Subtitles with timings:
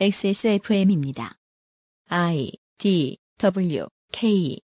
[0.00, 1.38] XSFM입니다.
[2.08, 4.58] I D W K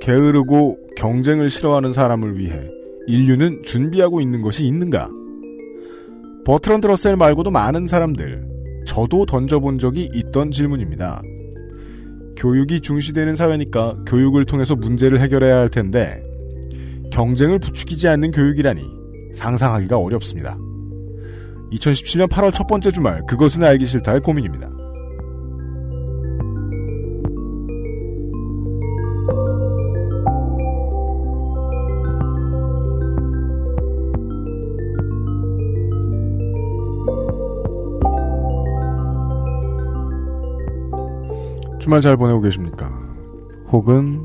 [0.00, 2.58] 게으르고 경쟁을 싫어하는 사람을 위해
[3.06, 5.10] 인류는 준비하고 있는 것이 있는가?
[6.44, 11.22] 버트런드 러셀 말고도 많은 사람들, 저도 던져본 적이 있던 질문입니다.
[12.36, 16.22] 교육이 중시되는 사회니까 교육을 통해서 문제를 해결해야 할 텐데,
[17.12, 18.82] 경쟁을 부추기지 않는 교육이라니
[19.34, 20.56] 상상하기가 어렵습니다.
[21.72, 24.79] 2017년 8월 첫 번째 주말, 그것은 알기 싫다의 고민입니다.
[41.90, 42.88] 주말 잘 보내고 계십니까?
[43.72, 44.24] 혹은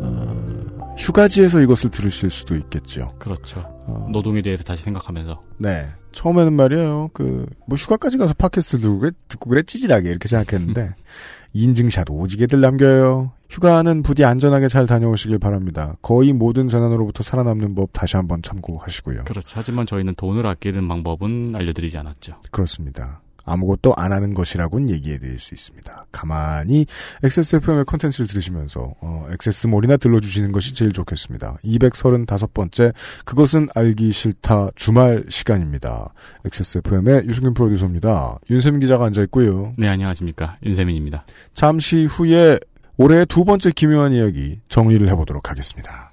[0.00, 3.12] 어, 휴가지에서 이것을 들으실 수도 있겠죠.
[3.18, 3.64] 그렇죠.
[3.86, 5.40] 어, 노동에 대해서 다시 생각하면서.
[5.58, 5.88] 네.
[6.12, 7.10] 처음에는 말이에요.
[7.12, 10.94] 그, 뭐 휴가까지 가서 팟캐스트 듣고, 그래, 듣고 그래 찌질하게 이렇게 생각했는데,
[11.52, 13.32] 인증샷 오지게들 남겨요.
[13.50, 15.96] 휴가는 부디 안전하게 잘 다녀오시길 바랍니다.
[16.00, 19.24] 거의 모든 재난으로부터 살아남는 법 다시 한번 참고하시고요.
[19.24, 19.54] 그렇죠.
[19.58, 22.36] 하지만 저희는 돈을 아끼는 방법은 알려드리지 않았죠.
[22.52, 23.20] 그렇습니다.
[23.44, 26.06] 아무것도 안 하는 것이라고는 얘기해 드릴 수 있습니다.
[26.12, 26.86] 가만히
[27.22, 31.58] XSFM의 컨텐츠를 들으시면서 어, XS몰이나 들러주시는 것이 제일 좋겠습니다.
[31.64, 36.12] 235번째 그것은 알기 싫다 주말 시간입니다.
[36.44, 38.38] XSFM의 유승균 프로듀서입니다.
[38.50, 39.72] 윤세민 기자가 앉아 있고요.
[39.76, 40.58] 네, 안녕하십니까.
[40.64, 41.24] 윤세민입니다.
[41.52, 42.58] 잠시 후에
[42.96, 46.12] 올해의 두 번째 기묘한 이야기 정리를 해보도록 하겠습니다.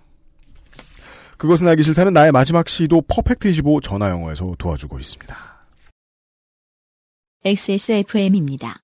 [1.38, 5.51] 그것은 알기 싫다는 나의 마지막 시도 퍼펙트25 전화영어에서 도와주고 있습니다.
[7.44, 8.84] XSFM입니다.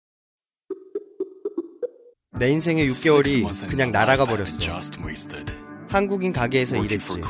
[2.40, 4.60] 내 인생의 6개월이 그냥 날아가 버렸어.
[5.88, 7.22] 한국인 가게에서 일했지.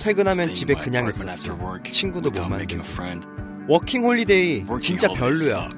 [0.00, 1.50] 퇴근하면 집에 그냥 있었지.
[1.90, 2.84] 친구도 못 만들고.
[3.68, 5.70] 워킹 홀리데이 진짜 별로야.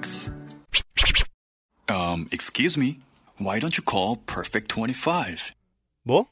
[1.91, 2.99] Um, excuse me.
[3.41, 5.53] Why don't you call Perfect 25?
[6.05, 6.27] 뭐?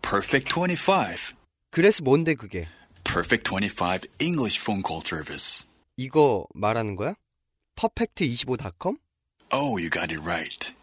[0.00, 1.34] Perfect 25.
[1.70, 2.66] 그래서 뭔데 그게?
[3.04, 5.66] Perfect 25 English phone call service.
[5.98, 7.14] 이거 말하는 거야?
[7.76, 8.96] Perfect25.com?
[9.52, 10.74] Oh, you got it right.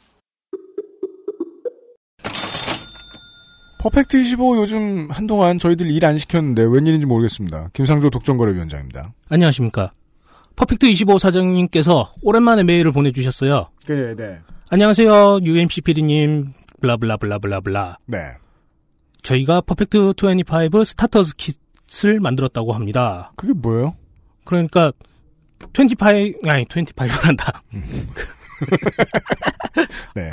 [3.82, 7.70] Perfect 25 요즘 한동안 저희들 일 안 시켰는데 웬일인지 모르겠습니다.
[7.74, 9.14] 김상조 독점거래위원장입니다.
[9.30, 9.92] 안녕하십니까.
[10.56, 13.70] 퍼펙트 25 사장님께서 오랜만에 메일을 보내주셨어요.
[13.86, 14.40] 그래, 네.
[14.70, 17.98] 안녕하세요, UMC PD님, 블라블라블라블라블라.
[18.06, 18.20] 네.
[19.24, 23.34] 저희가 퍼펙트 25 스타터즈 킷을 만들었다고 합니다.
[23.36, 23.96] 그게 뭐예요?
[24.46, 24.94] 그러니까,
[25.72, 27.54] 25, 아니, 25란다.
[30.16, 30.32] 네.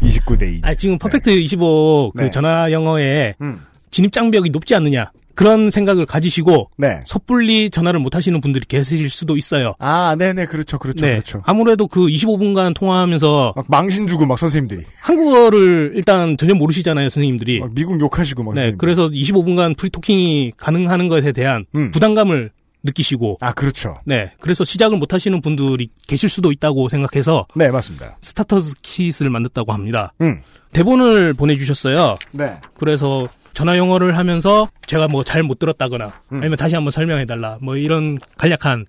[0.00, 0.60] 29대 2.
[0.62, 2.30] 아, 지금 퍼펙트 25그 네.
[2.30, 3.60] 전화 영어에 음.
[3.90, 5.10] 진입 장벽이 높지 않느냐.
[5.34, 7.02] 그런 생각을 가지시고, 네.
[7.06, 9.74] 섣불리 전화를 못 하시는 분들이 계실 수도 있어요.
[9.78, 11.12] 아, 네 네, 그렇죠, 그렇죠, 네.
[11.12, 11.40] 그렇죠.
[11.46, 14.84] 아무래도 그 25분간 통화하면서 막 망신 주고 막 선생님들이.
[15.00, 17.60] 한국어를 일단 전혀 모르시잖아요, 선생님들이.
[17.60, 18.54] 막 미국 욕하시고 막.
[18.54, 18.78] 네, 선생님들.
[18.78, 21.90] 그래서 25분간 프리토킹이 가능하는 것에 대한 음.
[21.90, 22.50] 부담감을
[22.82, 23.98] 느끼시고, 아, 그렇죠.
[24.04, 28.16] 네, 그래서 시작을 못 하시는 분들이 계실 수도 있다고 생각해서 네, 맞습니다.
[28.20, 30.12] 스타터즈 킷을 만들었다고 합니다.
[30.20, 30.40] 음.
[30.72, 32.16] 대본을 보내주셨어요.
[32.32, 32.56] 네.
[32.74, 36.38] 그래서 전화 영어를 하면서 제가 뭐 잘 못 들었다거나 음.
[36.38, 38.86] 아니면 다시 한번 설명해달라 뭐 이런 간략한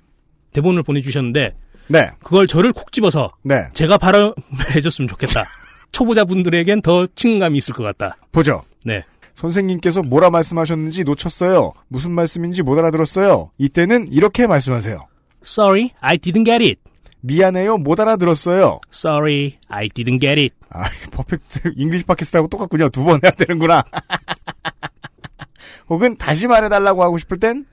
[0.53, 1.55] 대본을 보내주셨는데
[1.87, 2.11] 네.
[2.23, 3.67] 그걸 저를 콕 집어서 네.
[3.73, 5.45] 제가 발음해줬으면 좋겠다.
[5.91, 8.15] 초보자분들에겐 더 친근감이 있을 것 같다.
[8.31, 8.63] 보죠.
[8.85, 9.03] 네.
[9.41, 11.73] 선생님께서 뭐라 말씀하셨는지 놓쳤어요.
[11.87, 13.49] 무슨 말씀인지 못 알아들었어요.
[13.57, 15.07] 이때는 이렇게 말씀하세요.
[15.43, 16.79] Sorry, I didn't get it.
[17.21, 17.77] 미안해요.
[17.77, 18.79] 못 알아들었어요.
[18.93, 20.53] Sorry, I didn't get it.
[20.69, 22.89] 아, Perfect English 팟캐스트하고 똑같군요.
[22.89, 23.83] 두 번 해야 되는구나.
[25.89, 27.65] 혹은 다시 말해달라고 하고 싶을 땐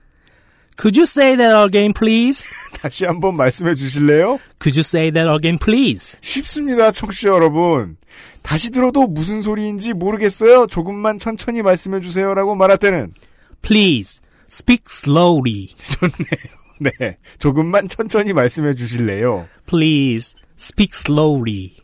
[0.81, 2.49] Could you say that again, please?
[2.81, 4.39] 다시 한번 말씀해 주실래요?
[4.63, 6.17] Could you say that again, please?
[6.23, 7.97] 쉽습니다, 청취자 여러분.
[8.49, 10.69] 다시 들어도 무슨 소리인지 모르겠어요.
[10.69, 13.13] 조금만 천천히 말씀해 주세요라고 말할 때는
[13.61, 15.69] Please, speak slowly.
[16.81, 19.47] 네, 조금만 천천히 말씀해 주실래요?
[19.67, 21.77] Please, speak slowly.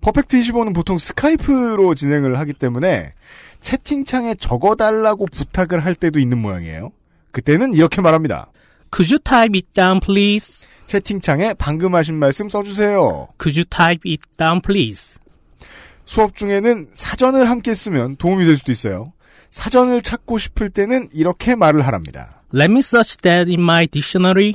[0.00, 3.14] 퍼펙트 25는 보통 스카이프로 진행을 하기 때문에
[3.60, 6.92] 채팅창에 적어 달라고 부탁을 할 때도 있는 모양이에요.
[7.32, 8.52] 그때는 이렇게 말합니다.
[8.94, 10.64] Could you type it down, please?
[10.86, 13.26] 채팅창에 방금 하신 말씀 써주세요.
[13.42, 15.17] Could you type it down, please?
[16.08, 19.12] 수업 중에는 사전을 함께 쓰면 도움이 될 수도 있어요.
[19.50, 22.42] 사전을 찾고 싶을 때는 이렇게 말을 하랍니다.
[22.54, 24.54] Let me search that in my dictionary.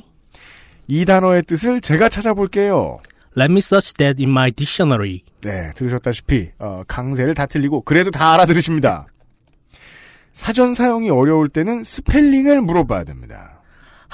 [0.87, 2.97] 이 단어의 뜻을 제가 찾아볼게요.
[3.37, 5.21] Let me search that in my dictionary.
[5.41, 9.05] 네, 들으셨다시피 어, 강세를 다 틀리고 그래도 다 알아들으십니다.
[10.33, 13.61] 사전 사용이 어려울 때는 스펠링을 물어봐야 됩니다.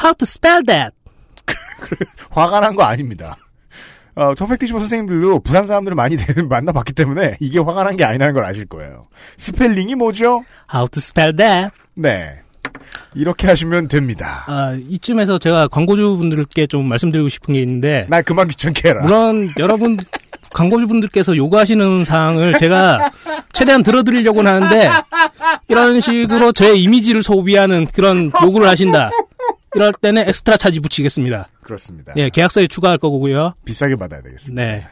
[0.01, 0.93] How to spell that?
[2.31, 3.37] 화가 난 거 아닙니다.
[4.19, 6.17] 어, Perfect 25 선생님들도 부산 사람들을 많이
[6.49, 9.07] 만나봤기 때문에 이게 화가 난 게 아니라는 걸 아실 거예요.
[9.37, 10.43] 스펠링이 뭐죠?
[10.73, 11.71] How to spell that?
[11.95, 12.41] 네.
[13.15, 14.43] 이렇게 하시면 됩니다.
[14.47, 18.05] 아, 이쯤에서 제가 광고주분들께 좀 말씀드리고 싶은 게 있는데.
[18.09, 19.01] 날 그만 귀찮게 해라.
[19.03, 19.97] 물론 여러분
[20.53, 23.11] 광고주분들께서 요구하시는 사항을 제가
[23.53, 24.89] 최대한 들어드리려고는 하는데
[25.67, 29.11] 이런 식으로 제 이미지를 소비하는 그런 요구를 하신다.
[29.75, 31.47] 이럴 때는 엑스트라 차지 붙이겠습니다.
[31.69, 32.13] 그렇습니다.
[32.15, 33.53] 예, 계약서에 추가할 거고요.
[33.63, 34.61] 비싸게 받아야 되겠습니다.
[34.61, 34.87] 네.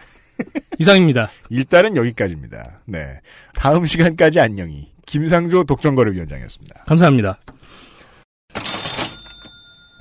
[0.77, 1.31] 이상입니다.
[1.49, 2.81] 일단은 여기까지입니다.
[2.85, 3.19] 네.
[3.55, 4.91] 다음 시간까지 안녕히.
[5.07, 6.83] 김상조 독점거래위원장이었습니다.
[6.85, 7.39] 감사합니다.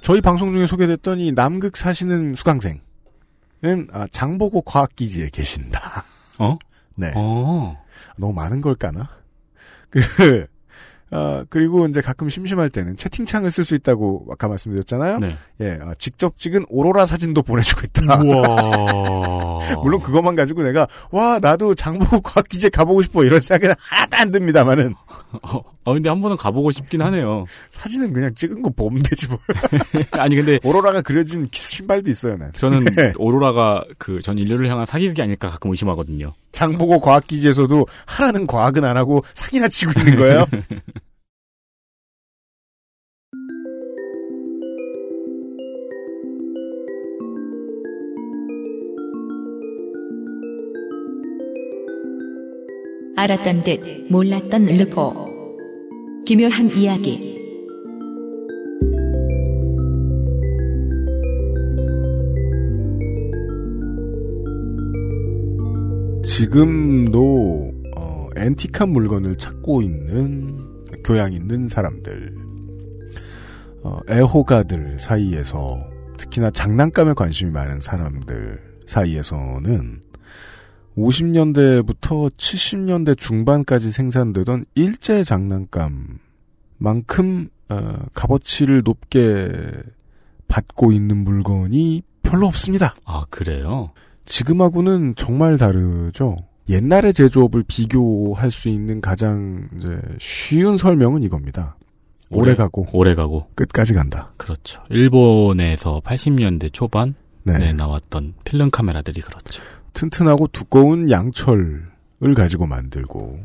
[0.03, 2.79] 저희 방송 중에 소개됐던 이 남극 사시는 수강생은
[3.93, 6.05] 아, 장보고 과학기지에 계신다.
[6.39, 6.59] 어?
[6.95, 7.11] 네.
[7.17, 7.83] 어.
[8.19, 9.09] 너무 많은 걸까나?
[9.89, 10.47] 그,
[11.11, 15.19] 어, 그리고 이제 가끔 심심할 때는 채팅창을 쓸 수 있다고 아까 말씀드렸잖아요.
[15.21, 15.37] 네.
[15.61, 18.23] 예, 어, 직접 찍은 오로라 사진도 보내주고 있다.
[18.23, 19.59] 우와.
[19.83, 24.95] 물론 그것만 가지고 내가 와 나도 장보고 과학기지에 가보고 싶어 이런 생각은 하나도 안 듭니다만은
[25.87, 27.45] 어, 어, 근데 한 번은 가보고 싶긴 하네요.
[27.71, 29.39] 사진은 그냥 찍은 거 보면 되지 뭘.
[30.21, 32.53] 아니, 근데 오로라가 그려진 신발도 있어요, 난.
[32.55, 33.13] 저는 네.
[33.19, 36.33] 오로라가 그 전 인류를 향한 사기극이 아닐까 가끔 의심하거든요.
[36.51, 40.47] 장보고 과학기지에서도 하라는 과학은 안 하고 사기나 치고 있는 거예요.
[53.17, 53.81] 알았던 듯
[54.11, 55.26] 몰랐던 르포.
[56.27, 57.37] 기묘한 이야기.
[66.25, 70.59] 지금도 어, 앤틱한 물건을 찾고 있는
[71.05, 72.35] 교양 있는 사람들,
[73.85, 75.79] 어, 애호가들 사이에서
[76.19, 80.01] 특히나 장난감에 관심이 많은 사람들 사이에서는
[80.97, 89.51] 50년대부터 70년대 중반까지 생산되던 일제 장난감만큼 어, 값어치를 높게
[90.49, 92.95] 받고 있는 물건이 별로 없습니다.
[93.05, 93.91] 아, 그래요?
[94.25, 96.37] 지금하고는 정말 다르죠.
[96.69, 101.77] 옛날의 제조업을 비교할 수 있는 가장 이제 쉬운 설명은 이겁니다.
[102.31, 103.47] 오래, 오래- 가고 오래 가고.
[103.55, 104.33] 끝까지 간다.
[104.37, 104.81] 그렇죠.
[104.91, 107.13] 일본에서 80년대 초반에
[107.45, 107.73] 네.
[107.73, 109.63] 나왔던 필름 카메라들이 그렇죠.
[109.97, 113.41] 튼튼하고 두꺼운 양철을 가지고 만들고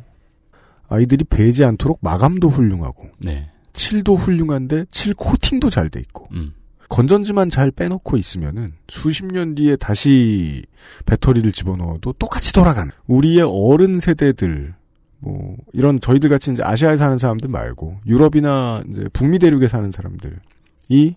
[0.90, 3.50] 아이들이 베지 않도록 마감도 훌륭하고 네.
[3.72, 6.54] 칠도 훌륭한데 칠 코팅도 잘 돼 있고 음.
[6.90, 10.66] 건전지만 잘 빼놓고 있으면은 수십 년 뒤에 다시
[11.06, 14.74] 배터리를 집어넣어도 똑같이 돌아가는 우리의 어른 세대들
[15.20, 21.16] 뭐 이런 저희들 같이 이제 아시아에 사는 사람들 말고 유럽이나 이제 북미 대륙에 사는 사람들이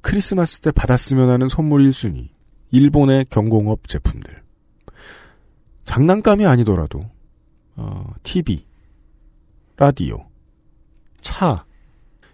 [0.00, 2.30] 크리스마스 때 받았으면 하는 선물 1순위
[2.72, 4.43] 일본의 경공업 제품들
[5.84, 7.10] 장난감이 아니더라도
[7.76, 8.66] 어, TV
[9.76, 10.26] 라디오
[11.20, 11.64] 차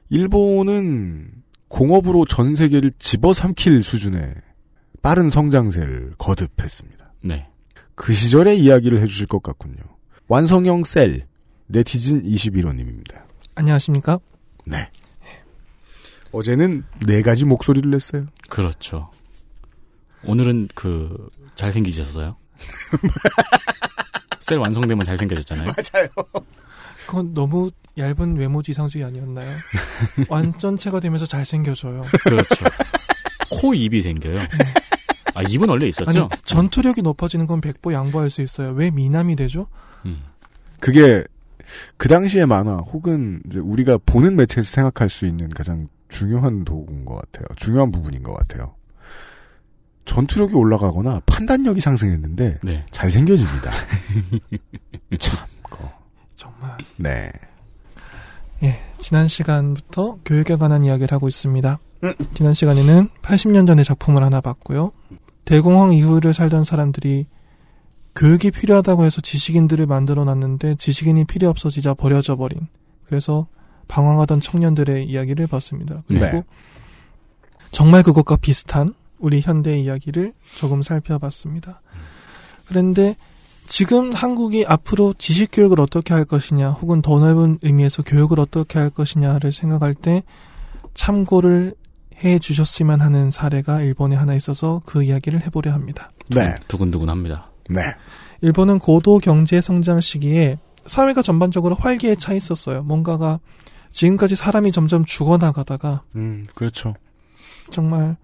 [0.08, 4.34] 일본은 공업으로 전 세계를 집어삼킬 수준의
[5.02, 7.12] 빠른 성장세를 거듭했습니다.
[7.22, 7.48] 네.
[7.94, 9.76] 그 시절의 이야기를 해주실 것 같군요.
[10.28, 11.26] 완성형 셀
[11.68, 13.22] 네티즌 21호님입니다.
[13.54, 14.18] 안녕하십니까?
[14.66, 14.90] 네.
[16.32, 18.26] 어제는 네 가지 목소리를 냈어요.
[18.48, 19.10] 그렇죠.
[20.24, 22.36] 오늘은 그 잘생기셨어요?
[24.40, 25.72] 셀 완성되면 잘생겨졌잖아요.
[25.92, 26.08] 맞아요.
[27.06, 29.56] 그건 너무 얇은 외모 지상주의 아니었나요?
[30.28, 32.02] 완전체가 되면서 잘생겨져요.
[32.24, 32.64] 그렇죠.
[33.50, 34.38] 코 입이 생겨요.
[35.34, 36.20] 아 입은 원래 있었죠?
[36.20, 38.70] 아니, 전투력이 높아지는 건 백보 양보할 수 있어요.
[38.70, 39.66] 왜 미남이 되죠?
[40.04, 40.22] 음.
[40.80, 41.24] 그게
[41.96, 47.16] 그 당시의 만화 혹은 이제 우리가 보는 매체에서 생각할 수 있는 가장 중요한 도구인 것
[47.16, 47.46] 같아요.
[47.56, 48.74] 중요한 부분인 것 같아요.
[50.10, 52.84] 전투력이 올라가거나 판단력이 상승했는데 네.
[52.90, 53.70] 잘생겨집니다.
[55.20, 55.88] 참, 거.
[56.34, 56.76] 정말.
[56.96, 57.30] 네.
[58.64, 61.78] 예, 지난 시간부터 교육에 관한 이야기를 하고 있습니다.
[62.02, 62.14] 음.
[62.34, 64.90] 지난 시간에는 80년 전의 작품을 하나 봤고요.
[65.44, 67.26] 대공황 이후를 살던 사람들이
[68.16, 72.66] 교육이 필요하다고 해서 지식인들을 만들어 놨는데 지식인이 필요 없어지자 버려져 버린
[73.06, 73.46] 그래서
[73.86, 76.02] 방황하던 청년들의 이야기를 봤습니다.
[76.08, 76.42] 그리고 네.
[77.70, 81.82] 정말 그것과 비슷한 우리 현대의 이야기를 조금 살펴봤습니다.
[82.66, 83.16] 그런데
[83.68, 88.90] 지금 한국이 앞으로 지식 교육을 어떻게 할 것이냐, 혹은 더 넓은 의미에서 교육을 어떻게 할
[88.90, 90.24] 것이냐를 생각할 때
[90.94, 91.74] 참고를
[92.22, 96.10] 해 주셨으면 하는 사례가 일본에 하나 있어서 그 이야기를 해보려 합니다.
[96.30, 96.54] 네.
[96.68, 97.50] 두근두근합니다.
[97.70, 97.80] 네.
[98.42, 102.82] 일본은 고도 경제 성장 시기에 사회가 전반적으로 활기에 차 있었어요.
[102.82, 103.38] 뭔가가
[103.92, 106.94] 지금까지 사람이 점점 죽어나가다가 음, 그렇죠.
[107.70, 108.16] 정말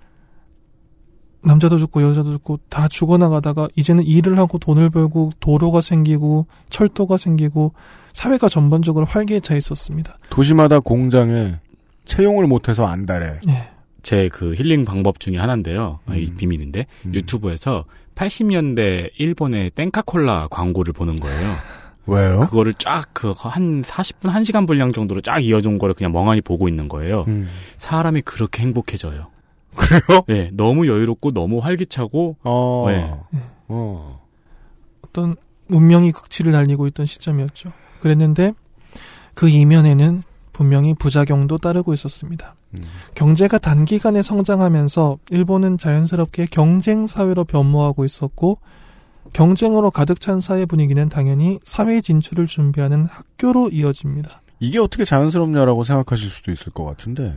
[1.47, 7.73] 남자도 죽고 여자도 죽고 다 죽어나가다가 이제는 일을 하고 돈을 벌고 도로가 생기고 철도가 생기고
[8.13, 10.19] 사회가 전반적으로 활기에 차 있었습니다.
[10.31, 11.57] 도시마다 공장에
[12.05, 13.39] 채용을 못해서 안달해.
[13.49, 13.69] 예.
[14.03, 15.99] 제그 힐링 방법 중에 하나인데요.
[16.07, 16.37] 아, 이 음.
[16.37, 17.15] 비밀인데 음.
[17.15, 17.85] 유튜브에서
[18.15, 21.55] 80년대 일본의 땡카콜라 광고를 보는 거예요.
[22.07, 22.41] 왜요?
[22.49, 26.89] 그거를 쫙 그 한 40분 1시간 분량 정도로 쫙 이어준 거를 그냥 멍하니 보고 있는
[26.89, 27.25] 거예요.
[27.29, 27.49] 음.
[27.79, 29.27] 사람이 그렇게 행복해져요.
[30.07, 30.23] 그래요?
[30.27, 32.85] 네, 너무 여유롭고 너무 활기차고 어.
[32.89, 33.15] 네.
[33.69, 34.21] 어.
[35.03, 35.37] 어떤
[35.69, 37.73] 문명이 극치를 달리고 있던 시점이었죠.
[38.01, 38.53] 그랬는데
[39.35, 42.55] 그 이면에는 분명히 부작용도 따르고 있었습니다.
[42.75, 42.83] 음.
[43.15, 48.59] 경제가 단기간에 성장하면서 일본은 자연스럽게 경쟁 사회로 변모하고 있었고
[49.33, 54.41] 경쟁으로 가득 찬 사회 분위기는 당연히 사회 진출을 준비하는 학교로 이어집니다.
[54.61, 57.35] 이게 어떻게 자연스럽냐라고 생각하실 수도 있을 것 같은데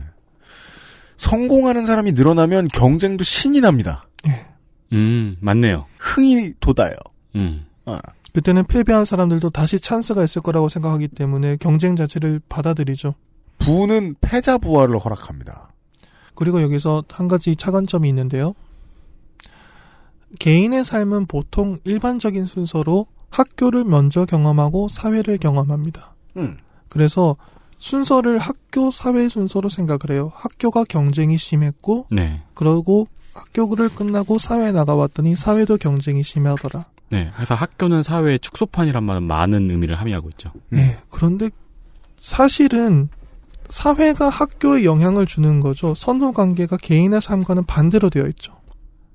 [1.20, 4.06] 성공하는 사람이 늘어나면 경쟁도 신이 납니다.
[4.92, 5.84] 음, 맞네요.
[5.98, 6.94] 흥이 돋아요.
[7.36, 7.66] 음.
[7.84, 8.00] 아.
[8.32, 13.14] 그때는 패배한 사람들도 다시 찬스가 있을 거라고 생각하기 때문에 경쟁 자체를 받아들이죠.
[13.58, 15.68] 부는 패자 부활을 허락합니다.
[16.34, 18.54] 그리고 여기서 한 가지 차관점이 있는데요.
[20.38, 26.14] 개인의 삶은 보통 일반적인 순서로 학교를 먼저 경험하고 사회를 경험합니다.
[26.38, 26.56] 음.
[26.88, 27.36] 그래서
[27.80, 30.30] 순서를 학교 사회 순서로 생각을 해요.
[30.34, 32.42] 학교가 경쟁이 심했고 네.
[32.54, 36.84] 그러고 학교를 끝나고 사회에 나가봤더니 사회도 경쟁이 심하더라.
[37.08, 37.30] 네.
[37.34, 40.52] 그래서 학교는 사회의 축소판이란 말은 많은 의미를 함의하고 있죠.
[40.68, 40.98] 네.
[41.08, 41.50] 그런데
[42.18, 43.08] 사실은
[43.70, 45.94] 사회가 학교에 영향을 주는 거죠.
[45.94, 48.52] 선후 관계가 개인의 삶과는 반대로 되어 있죠.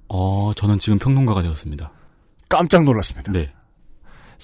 [0.08, 1.92] 어, 저는 지금 평론가가 되었습니다.
[2.50, 3.32] 깜짝 놀랐습니다.
[3.32, 3.54] 네.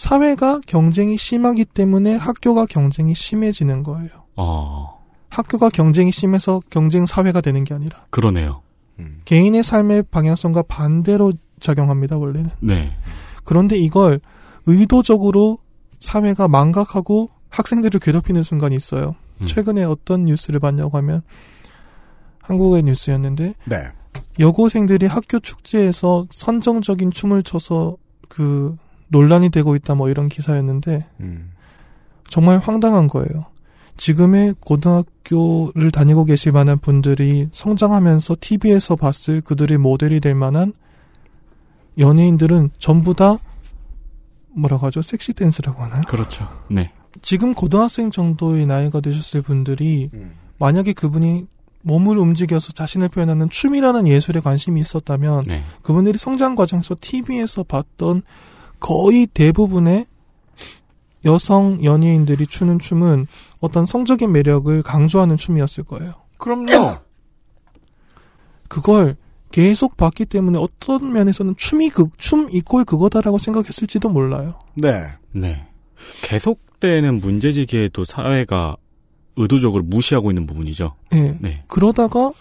[0.02, 4.10] 사회가 경쟁이 심하기 때문에 학교가 경쟁이 심해지는 거예요.
[4.36, 8.64] 어, 학교가 경쟁이 심해서 경쟁 사회가 되는 게 아니라 그러네요.
[8.98, 9.22] 음.
[9.26, 12.50] 개인의 삶의 방향성과 반대로 작용합니다, 원래는.
[12.62, 12.98] 네.
[13.44, 14.20] 그런데 이걸
[14.66, 15.60] 의도적으로
[16.00, 19.14] 사회가 망각하고 학생들을 괴롭히는 순간이 있어요.
[19.40, 19.46] 음.
[19.46, 21.22] 최근에 어떤 뉴스를 봤냐고 하면
[22.42, 23.76] 한국의 뉴스였는데 네.
[24.40, 27.98] 여고생들이 학교 축제에서 선정적인 춤을 춰서
[28.30, 28.76] 그
[29.12, 31.52] 논란이 되고 있다 뭐 이런 기사였는데 음.
[32.30, 33.46] 정말 황당한 거예요.
[33.98, 40.74] 지금의 고등학교를 다니고 계실 만한 분들이 성장하면서 TV에서 봤을 그들의 모델이 될 만한
[41.98, 43.38] 연예인들은 전부 다
[44.56, 45.02] 뭐라고 하죠?
[45.02, 46.02] 섹시 댄스라고 하나요?
[46.08, 46.48] 그렇죠.
[46.70, 46.92] 네.
[47.22, 50.32] 지금 고등학생 정도의 나이가 되셨을 분들이 음.
[50.58, 51.46] 만약에 그분이
[51.84, 55.64] 몸을 움직여서 자신을 표현하는 춤이라는 예술에 관심이 있었다면 네.
[55.82, 58.24] 그분들이 성장 과정에서 TV에서 봤던
[58.82, 60.06] 거의 대부분의
[61.24, 63.28] 여성 연예인들이 추는 춤은
[63.62, 66.16] 어떤 성적인 매력을 강조하는 춤이었을 거예요.
[66.38, 66.98] 그럼요.
[68.68, 69.16] 그걸
[69.52, 74.58] 계속 봤기 때문에 어떤 면에서는 춤이 그, 춤 이꼴 그거다라고 생각했을지도 몰라요.
[74.74, 75.04] 네.
[75.32, 75.68] 네.
[76.24, 78.78] 계속되는 문제제기에도 사회가
[79.36, 80.96] 의도적으로 무시하고 있는 부분이죠.
[81.14, 81.38] 예.
[81.40, 81.64] 네.
[81.68, 82.32] 그러다가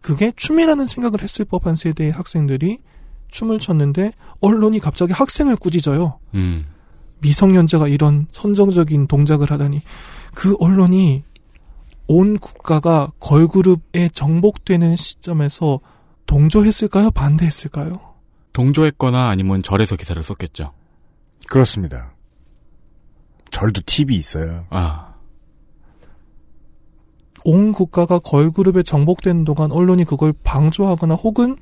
[0.00, 2.78] 그게 춤이라는 생각을 했을 법한 세대의 학생들이
[3.28, 6.18] 춤을 췄는데 언론이 갑자기 학생을 꾸짖어요.
[6.34, 6.66] 음.
[7.20, 9.82] 미성년자가 이런 선정적인 동작을 하다니
[10.34, 11.24] 그 언론이
[12.08, 15.80] 온 국가가 걸그룹에 정복되는 시점에서
[16.26, 17.10] 동조했을까요?
[17.10, 18.00] 반대했을까요?
[18.52, 20.72] 동조했거나 아니면 절에서 기사를 썼겠죠.
[21.48, 22.12] 그렇습니다.
[23.50, 24.66] 절도 팁이 있어요.
[24.70, 25.14] 아.
[27.44, 31.56] 온 국가가 걸그룹에 정복되는 동안 언론이 그걸 방조하거나 혹은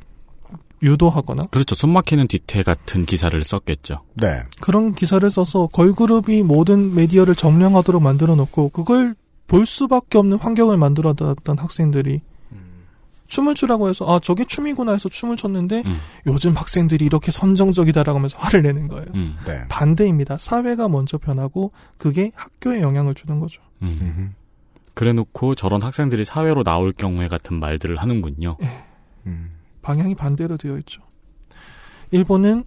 [0.84, 1.74] 유도하거나 그렇죠.
[1.74, 4.02] 숨막히는 뒤태 같은 기사를 썼겠죠.
[4.14, 4.42] 네.
[4.60, 9.14] 그런 기사를 써서 걸그룹이 모든 메디어를 점령하도록 만들어 놓고 그걸
[9.46, 12.20] 볼 수밖에 없는 환경을 만들어 놨던 학생들이
[13.26, 15.98] 춤을 추라고 해서 아 저게 춤이구나 해서 춤을 췄는데 음.
[16.26, 19.06] 요즘 학생들이 이렇게 선정적이다라고 하면서 화를 내는 거예요.
[19.14, 19.36] 음.
[19.46, 19.66] 네.
[19.68, 20.36] 반대입니다.
[20.36, 23.62] 사회가 먼저 변하고 그게 학교에 영향을 주는 거죠.
[23.82, 23.98] 음.
[24.00, 24.28] 음흠.
[24.94, 28.56] 그래 놓고 저런 학생들이 사회로 나올 경우에 같은 말들을 하는군요.
[29.26, 29.50] 음.
[29.84, 31.02] 방향이 반대로 되어 있죠.
[32.10, 32.64] 일본은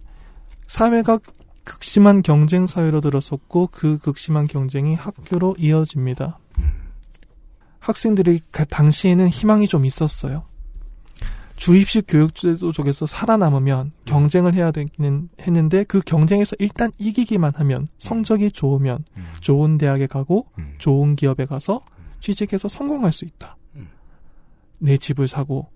[0.68, 1.18] 사회가
[1.64, 6.38] 극심한 경쟁 사회로 들어섰고 그 극심한 경쟁이 학교로 이어집니다.
[7.80, 10.44] 학생들이 그 당시에는 희망이 좀 있었어요.
[11.56, 19.04] 주입식 교육제도 쪽에서 살아남으면 경쟁을 해야 되기는 했는데 그 경쟁에서 일단 이기기만 하면 성적이 좋으면
[19.16, 19.26] 음.
[19.40, 20.74] 좋은 대학에 가고 음.
[20.78, 21.82] 좋은 기업에 가서
[22.20, 23.56] 취직해서 성공할 수 있다.
[23.74, 23.88] 음.
[24.78, 25.68] 내 집을 사고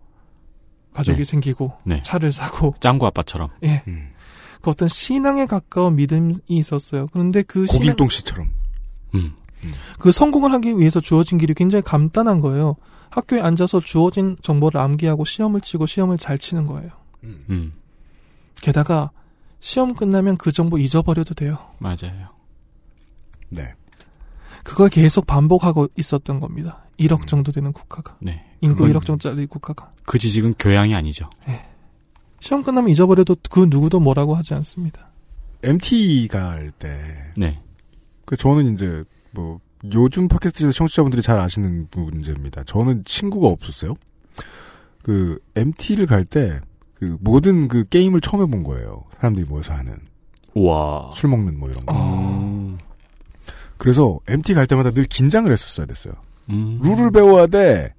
[0.92, 1.24] 가족이 네.
[1.24, 2.00] 생기고 네.
[2.02, 3.48] 차를 사고 짱구 아빠처럼.
[3.64, 3.82] 예.
[3.88, 4.10] 음.
[4.60, 7.08] 그 어떤 신앙에 가까운 믿음이 있었어요.
[7.12, 8.46] 그런데 그 신앙, 고길동 씨처럼.
[9.14, 9.32] 음.
[9.98, 12.76] 그 성공을 하기 위해서 주어진 길이 굉장히 간단한 거예요.
[13.10, 16.90] 학교에 앉아서 주어진 정보를 암기하고 시험을 치고 시험을 잘 치는 거예요.
[17.24, 17.72] 음.
[18.60, 19.10] 게다가
[19.60, 21.58] 시험 끝나면 그 정보 잊어버려도 돼요.
[21.78, 22.30] 맞아요.
[23.50, 23.74] 네.
[24.64, 26.81] 그걸 계속 반복하고 있었던 겁니다.
[26.98, 28.16] 1억 정도 되는 국가가.
[28.20, 28.44] 네.
[28.60, 29.90] 인구 그건 1억 정도짜리 국가가.
[30.04, 31.28] 그 지식은 교양이 아니죠.
[32.40, 35.08] 시험 끝나면 잊어버려도 그 누구도 뭐라고 하지 않습니다.
[35.62, 36.88] MT 갈 때,
[37.36, 37.60] 네.
[38.24, 39.60] 그 저는 이제 뭐
[39.92, 42.64] 요즘 팟캐스트에서 청취자분들이 잘 아시는 문제입니다.
[42.64, 43.94] 저는 친구가 없었어요.
[45.02, 46.60] 그 MT를 갈 때
[47.02, 49.02] 그 모든 그 게임을 처음 해본 거예요.
[49.16, 49.96] 사람들이 모여서 하는
[50.54, 51.10] 우와.
[51.12, 51.96] 술 먹는 뭐 이런 거.
[51.96, 52.78] 음.
[53.76, 56.14] 그래서 MT 갈 때마다 늘 긴장을 했었어야 됐어요.
[56.52, 56.78] 음.
[56.80, 57.94] 룰을 배워야 돼.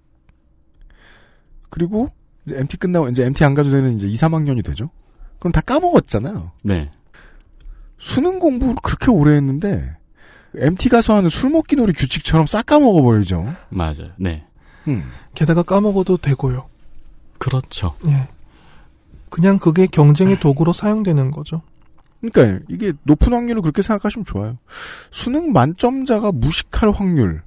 [1.69, 2.09] 그리고
[2.45, 4.89] 이제 MT 끝나고 이제 MT 안 가도 되는 이제 2, 3학년이 되죠.
[5.39, 6.51] 그럼 다 까먹었잖아요.
[6.63, 6.91] 네.
[7.97, 9.97] 수능 공부를 그렇게 오래 했는데
[10.55, 13.55] MT 가서 하는 술 먹기 놀이 규칙처럼 싹 까먹어 버리죠.
[13.69, 14.11] 맞아요.
[14.17, 14.45] 네.
[14.87, 15.03] 음.
[15.33, 16.67] 게다가 까먹어도 되고요.
[17.39, 17.95] 그렇죠.
[18.07, 18.27] 예.
[19.29, 21.61] 그냥 그게 경쟁의 도구로 사용되는 거죠.
[22.21, 24.57] 그러니까 이게 높은 확률을 그렇게 생각하시면 좋아요.
[25.11, 27.41] 수능 만점자가 무식할 확률.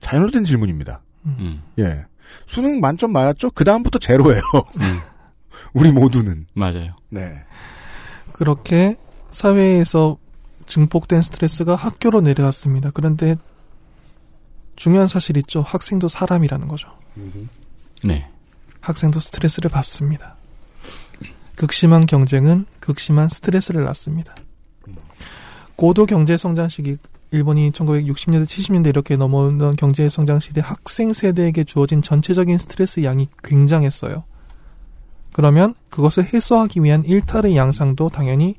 [0.00, 1.02] 잘못된 질문입니다.
[1.26, 1.62] 음.
[1.78, 2.04] 예.
[2.46, 3.50] 수능 만점 맞았죠?
[3.52, 4.42] 그 다음부터 제로예요.
[4.80, 5.00] 음.
[5.72, 6.46] 우리 모두는.
[6.54, 6.96] 맞아요.
[7.08, 7.44] 네.
[8.32, 8.96] 그렇게
[9.30, 10.18] 사회에서
[10.66, 12.90] 증폭된 스트레스가 학교로 내려왔습니다.
[12.92, 13.36] 그런데
[14.76, 15.60] 중요한 사실 있죠.
[15.60, 16.88] 학생도 사람이라는 거죠.
[18.04, 18.28] 네.
[18.80, 20.36] 학생도 스트레스를 받습니다.
[21.56, 24.34] 극심한 경쟁은 극심한 스트레스를 낳습니다.
[25.76, 26.96] 고도 경제 성장 시기
[27.32, 34.24] 일본이 1960년대 70년대 이렇게 넘어오는 경제 성장 시대 학생 세대에게 주어진 전체적인 스트레스 양이 굉장했어요.
[35.32, 38.56] 그러면 그것을 해소하기 위한 일탈의 양상도 당연히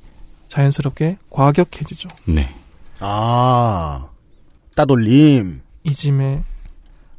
[0.48, 2.10] 자연스럽게 과격해지죠.
[2.26, 2.50] 네.
[3.00, 4.08] 아.
[4.76, 5.62] 따돌림.
[5.84, 6.44] 이지메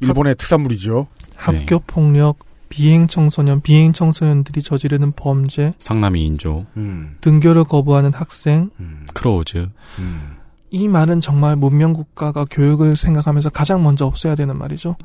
[0.01, 1.07] 일본의 특산물이죠.
[1.35, 2.39] 학교 폭력,
[2.69, 7.17] 비행 청소년, 비행 청소년들이 저지르는 범죄, 상남 2인조, 음.
[7.21, 9.05] 등교를 거부하는 학생, 음.
[9.13, 9.69] 크로우즈.
[9.99, 10.37] 음.
[10.73, 14.97] 이 말은 정말 문명 국가가 교육을 생각하면서 가장 먼저 없애야 되는 말이죠.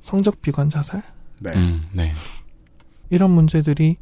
[0.00, 1.02] 성적 비관 자살
[1.40, 1.54] 네.
[1.54, 2.12] 음, 네.
[3.10, 3.96] 이런 문제들이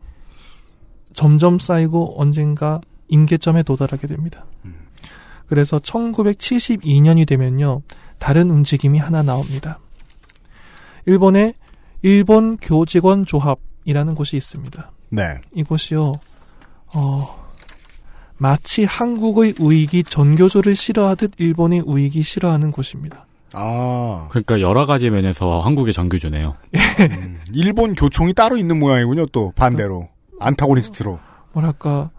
[1.15, 4.45] 점점 쌓이고 언젠가 임계점에 도달하게 됩니다.
[5.47, 7.81] 그래서 1972년이 되면요
[8.19, 9.79] 다른 움직임이 하나 나옵니다.
[11.07, 11.55] 일본의
[12.03, 14.91] 일본 교직원 조합이라는 곳이 있습니다.
[15.11, 15.41] 네.
[15.55, 16.13] 이곳이요,
[16.95, 17.46] 어,
[18.39, 23.27] 마치 한국의 우익이 전교조를 싫어하듯 일본의 우익이 싫어하는 곳입니다.
[23.53, 24.27] 아.
[24.31, 26.55] 그러니까 여러 가지 면에서 한국의 정규조네요.
[27.01, 27.41] 음.
[27.55, 30.09] 일본 교총이 따로 있는 모양이군요, 또, 반대로.
[30.39, 31.19] 안타고니스트로.
[31.53, 32.11] 뭐랄까,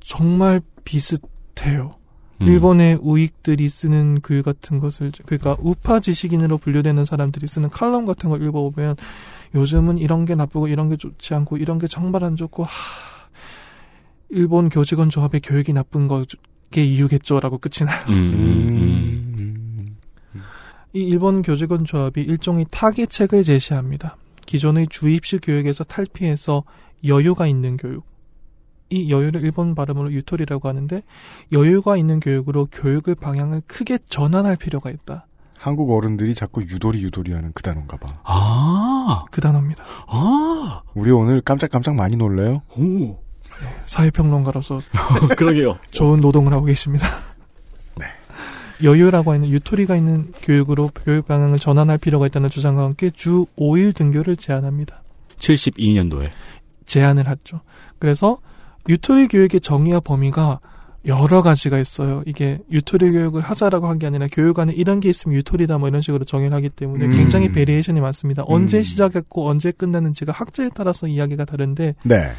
[0.00, 1.94] 정말 비슷해요.
[2.40, 2.46] 음.
[2.46, 8.42] 일본의 우익들이 쓰는 글 같은 것을, 그러니까 우파 지식인으로 분류되는 사람들이 쓰는 칼럼 같은 걸
[8.42, 8.94] 읽어보면
[9.56, 12.70] 요즘은 이런 게 나쁘고 이런 게 좋지 않고 이런 게 정말 안 좋고, 하,
[14.30, 18.04] 일본 교직원 조합의 교육이 나쁜 거게 이유겠죠라고 끝이 나요.
[18.08, 19.96] 음, 음, 음.
[20.92, 24.16] 이 일본 교직원 조합이 일종의 타개책을 제시합니다.
[24.46, 26.64] 기존의 주입식 교육에서 탈피해서
[27.04, 28.04] 여유가 있는 교육.
[28.90, 31.02] 이 여유를 일본 발음으로 유토리라고 하는데
[31.52, 35.26] 여유가 있는 교육으로 교육의 방향을 크게 전환할 필요가 있다.
[35.58, 38.20] 한국 어른들이 자꾸 유도리 유도리 하는 그 단어인가 봐.
[38.24, 39.84] 아, 그 단어입니다.
[40.06, 42.62] 아, 우리 오늘 깜짝깜짝 많이 놀래요?
[42.76, 43.27] 오.
[43.86, 44.80] 사회평론가로서
[45.36, 45.78] 그러게요.
[45.90, 47.06] 좋은 노동을 하고 계십니다.
[47.96, 48.06] 네.
[48.82, 54.36] 여유라고 하는 유토리가 있는 교육으로 교육 방향을 전환할 필요가 있다는 주장과 함께 주 5일 등교를
[54.36, 55.02] 제안합니다.
[55.38, 56.30] 72년도에.
[56.86, 57.60] 제안을 하죠.
[57.98, 58.38] 그래서
[58.88, 60.60] 유토리 교육의 정의와 범위가
[61.06, 62.22] 여러 가지가 있어요.
[62.26, 66.00] 이게 유토리 교육을 하자라고 한 게 아니라 교육 안에 이런 게 있으면 유토리다 뭐 이런
[66.00, 67.12] 식으로 정의를 하기 때문에 음.
[67.12, 68.42] 굉장히 variation이 많습니다.
[68.46, 68.82] 언제 음.
[68.82, 72.32] 시작했고 언제 끝났는지가 학제에 따라서 이야기가 다른데 네.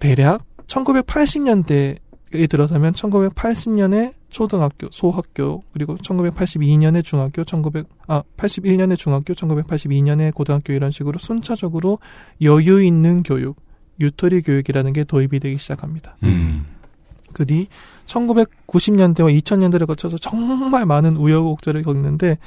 [0.00, 10.72] 대략 1980년대에 들어서면 1980년에 초등학교, 소학교, 그리고 1982년에 중학교, 1900, 아, 81년에 중학교, 1982년에 고등학교
[10.72, 11.98] 이런 식으로 순차적으로
[12.42, 13.56] 여유 있는 교육,
[13.98, 16.16] 유토리 교육이라는 게 도입이 되기 시작합니다.
[16.22, 16.64] 음.
[17.32, 17.68] 그뒤
[18.06, 22.38] 1990년대와 2000년대를 거쳐서 정말 많은 우여곡절을 겪는데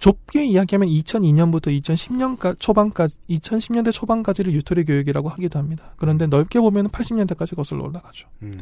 [0.00, 5.92] 좁게 이야기하면 2002년부터 2010년 초반까지 2010년대 초반까지를 유토리 교육이라고 하기도 합니다.
[5.98, 8.26] 그런데 넓게 보면 80년대까지 거슬러 올라가죠.
[8.42, 8.52] 음.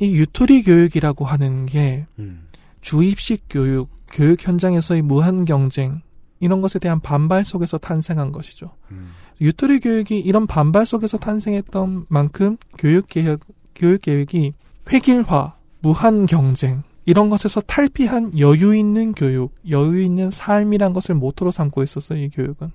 [0.00, 2.46] 이 유토리 교육이라고 하는 게 음.
[2.82, 5.94] 주입식 교육, 교육 현장에서의 무한 경쟁이
[6.40, 8.70] 이런 것에 대한 반발 속에서 탄생한 것이죠.
[8.90, 9.12] 음.
[9.40, 13.40] 유토리 교육이 이런 반발 속에서 탄생했던 만큼 교육 개혁
[13.74, 14.52] 교육 계획이
[14.92, 21.82] 획일화, 무한 경쟁 이런 것에서 탈피한 여유 있는 교육, 여유 있는 삶이란 것을 모토로 삼고
[21.82, 22.70] 있었어요, 이 교육은.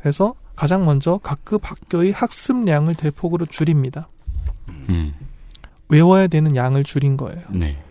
[0.00, 4.08] 그래서 가장 먼저 각급 학교의 학습량을 대폭으로 줄입니다.
[4.68, 5.14] 음.
[5.88, 7.42] 외워야 되는 양을 줄인 거예요.
[7.50, 7.82] 네.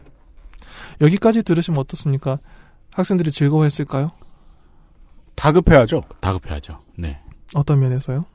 [1.02, 2.40] 여기까지 들으시면 어떻습니까?
[2.92, 4.12] 학생들이 즐거워했을까요?
[5.36, 6.04] 다급해야죠.
[6.20, 6.80] 다급해야죠.
[6.98, 7.20] 네.
[7.56, 8.26] 어떤 면에서요?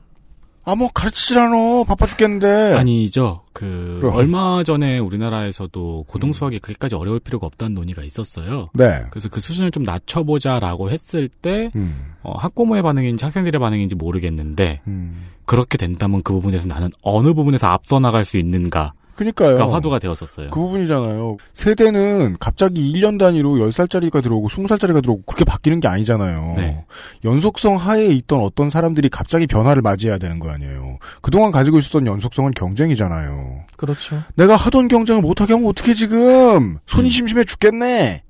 [0.69, 1.83] 아, 뭐, 가르치질 않어.
[1.83, 2.75] 바빠 죽겠는데.
[2.75, 3.41] 아니죠.
[3.53, 4.15] 그 그럼.
[4.15, 8.69] 얼마 전에 우리나라에서도 고등 수학이 그렇게까지 어려울 필요가 없다는 논의가 있었어요.
[8.73, 9.01] 네.
[9.09, 12.13] 그래서 그 수준을 좀 낮춰보자라고 했을 때 음.
[12.21, 15.29] 어, 학부모의 반응인지 학생들의 반응인지 모르겠는데 음.
[15.45, 19.57] 그렇게 된다면 그 부분에서 나는 어느 부분에서 앞서 나갈 수 있는가가 그니까요.
[19.57, 20.49] 화두가 되었었어요.
[20.49, 21.35] 그 부분이잖아요.
[21.53, 26.53] 세대는 갑자기 1년 단위로 10살짜리가 들어오고 20살짜리가 들어오고 그렇게 바뀌는 게 아니잖아요.
[26.55, 26.85] 네.
[27.25, 30.99] 연속성 하에 있던 어떤 사람들이 갑자기 변화를 맞이해야 되는 거 아니에요.
[31.21, 33.65] 그동안 가지고 있었던 연속성은 경쟁이잖아요.
[33.75, 34.23] 그렇죠.
[34.35, 37.09] 내가 하던 경쟁을 못하게 하면 어떻게 지금 손이 음.
[37.09, 38.23] 심심해 죽겠네.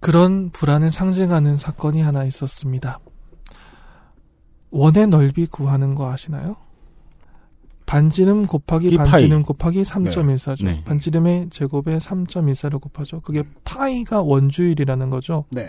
[0.00, 2.98] 그런 불안을 상징하는 사건이 하나 있었습니다.
[4.70, 6.56] 원의 넓이 구하는 거 아시나요?
[7.86, 8.96] 반지름 곱하기.
[8.96, 10.64] 반지름 곱하기 3.14죠.
[10.64, 10.82] 네.
[10.84, 13.20] 반지름의 제곱에 3.14를 곱하죠.
[13.20, 15.44] 그게 파이가 원주율이라는 거죠.
[15.50, 15.68] 네.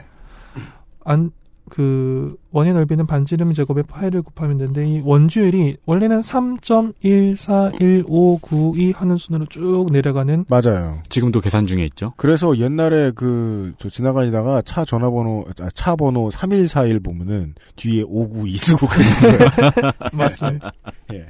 [1.06, 1.32] 안,
[1.70, 9.88] 그, 원의 넓이는 반지름 제곱에 파이를 곱하면 되는데, 이 원주율이 원래는 3.141592 하는 순으로 쭉
[9.92, 10.98] 내려가는 맞아요.
[11.10, 12.14] 지금도 계산 중에 있죠.
[12.18, 18.88] 그래서 옛날에 그, 저 지나가다가 차 전화번호, 아, 차 번호 3141 보면은 뒤에 592 쓰고
[18.88, 19.38] 그랬어요.
[20.14, 20.72] 맞습니다.
[21.14, 21.28] 예.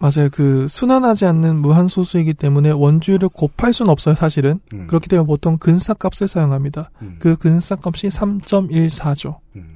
[0.00, 0.28] 맞아요.
[0.30, 4.60] 그 순환하지 않는 무한 소수이기 때문에 원주율을 곱할 수는 없어요, 사실은.
[4.72, 4.86] 음.
[4.86, 6.90] 그렇기 때문에 보통 근사값을 사용합니다.
[7.02, 7.16] 음.
[7.18, 9.38] 그 근사값이 3.14죠.
[9.56, 9.74] 음.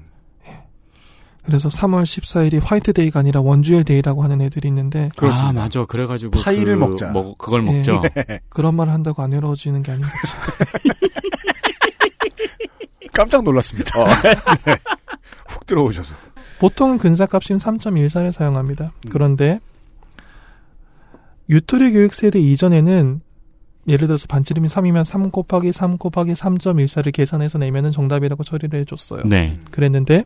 [1.45, 5.49] 그래서 3월 14일이 화이트데이가 아니라 원주율 데이라고 하는 애들이 있는데 그렇습니다.
[5.49, 5.85] 아 맞아.
[5.85, 7.11] 그래가지고 파이를 그, 먹자.
[7.11, 7.73] 먹- 그걸 예.
[7.79, 8.01] 먹죠.
[8.49, 10.93] 그런 말을 한다고 안 외로워지는 게 아닌 거지.
[13.13, 13.91] 깜짝 놀랐습니다.
[14.23, 14.35] 네.
[15.49, 16.15] 훅 들어오셔서.
[16.63, 18.93] 보통 근사값인 3.14를 사용합니다.
[19.11, 19.59] 그런데
[21.51, 23.21] 유토리 교육 세대 이전에는
[23.89, 29.23] 예를 들어서 반지름이 3이면 3 곱하기 3 곱하기 3.14를 계산해서 내면은 정답이라고 처리를 해줬어요.
[29.25, 29.59] 네.
[29.73, 30.25] 그랬는데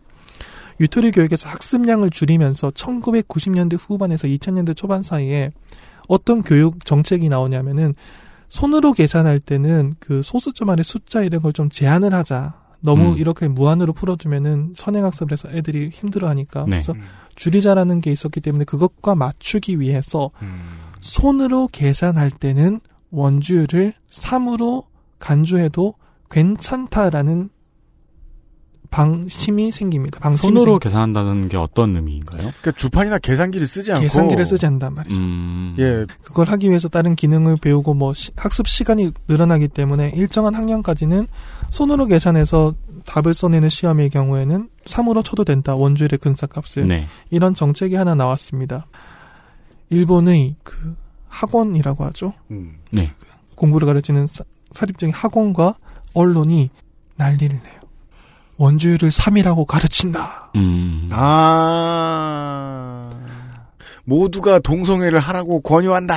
[0.78, 5.52] 유토리 교육에서 학습량을 줄이면서 1990년대 후반에서 2000년대 초반 사이에
[6.06, 7.94] 어떤 교육 정책이 나오냐면은
[8.50, 12.65] 손으로 계산할 때는 그 소수점 안에 숫자 이런 걸 좀 제한을 하자.
[12.80, 13.18] 너무 음.
[13.18, 16.70] 이렇게 무한으로 풀어주면은 선행학습을 해서 애들이 힘들어하니까 네.
[16.70, 16.94] 그래서
[17.34, 20.30] 줄이자라는 게 있었기 때문에 그것과 맞추기 위해서
[21.00, 24.84] 손으로 계산할 때는 원주율을 3으로
[25.18, 25.94] 간주해도
[26.30, 27.50] 괜찮다라는
[28.90, 30.18] 방심이 생깁니다.
[30.20, 32.40] 방침이 손으로 생- 계산한다는 게 어떤 의미인가요?
[32.42, 34.02] 그러니까 주판이나 계산기를 쓰지 않고.
[34.02, 35.16] 계산기를 쓰지 않단 말이죠.
[35.16, 35.76] 음.
[35.78, 41.26] 예, 그걸 하기 위해서 다른 기능을 배우고 뭐 시- 학습 시간이 늘어나기 때문에 일정한 학년까지는
[41.70, 45.74] 손으로 계산해서 답을 써내는 시험의 경우에는 3으로 쳐도 된다.
[45.74, 46.88] 원주율의 근사값을.
[46.88, 47.06] 네.
[47.30, 48.86] 이런 정책이 하나 나왔습니다.
[49.90, 50.96] 일본의 그
[51.28, 52.32] 학원이라고 하죠.
[52.50, 52.76] 음.
[52.92, 53.12] 네.
[53.54, 55.74] 공부를 가르치는 사, 사립적인 학원과
[56.14, 56.70] 언론이
[57.16, 57.80] 난리를 내요.
[58.58, 60.50] 원주율을 3이라고 가르친다.
[60.56, 61.08] 음.
[61.12, 63.10] 아.
[64.04, 66.14] 모두가 동성애를 하라고 권유한다.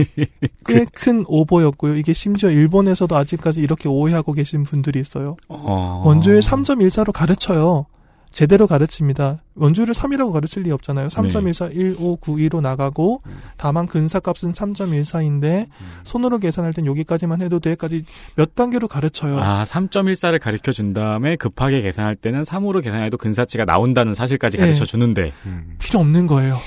[0.66, 1.96] 꽤 큰 오보였고요.
[1.96, 5.36] 이게 심지어 일본에서도 아직까지 이렇게 오해하고 계신 분들이 있어요.
[5.48, 6.02] 어.
[6.04, 7.86] 원주율 3.14로 가르쳐요.
[8.32, 9.42] 제대로 가르칩니다.
[9.54, 11.08] 원주율을 3이라고 가르칠 리 없잖아요.
[11.08, 13.22] 3.14, 1, 5, 9, 2로 나가고
[13.56, 15.66] 다만 근사값은 3.14인데
[16.04, 19.38] 손으로 계산할 땐 여기까지만 해도 돼까지 몇 단계로 가르쳐요.
[19.40, 24.64] 아, 3.14를 가르쳐 준 다음에 급하게 계산할 때는 3으로 계산해도 근사치가 나온다는 사실까지 네.
[24.64, 25.32] 가르쳐 주는데.
[25.46, 25.76] 음.
[25.78, 26.58] 필요 없는 거예요.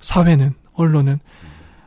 [0.00, 1.20] 사회는 언론은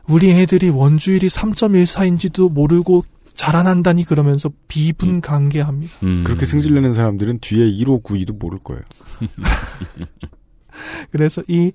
[0.08, 3.04] 우리 애들이 원주율이 3.14인지도 모르고
[3.36, 5.92] 자라난다니 그러면서 비분간개합니다.
[6.02, 6.24] 음.
[6.24, 8.82] 그렇게 승질내는 사람들은 뒤에 1592도 모를 거예요.
[11.12, 11.72] 그래서 이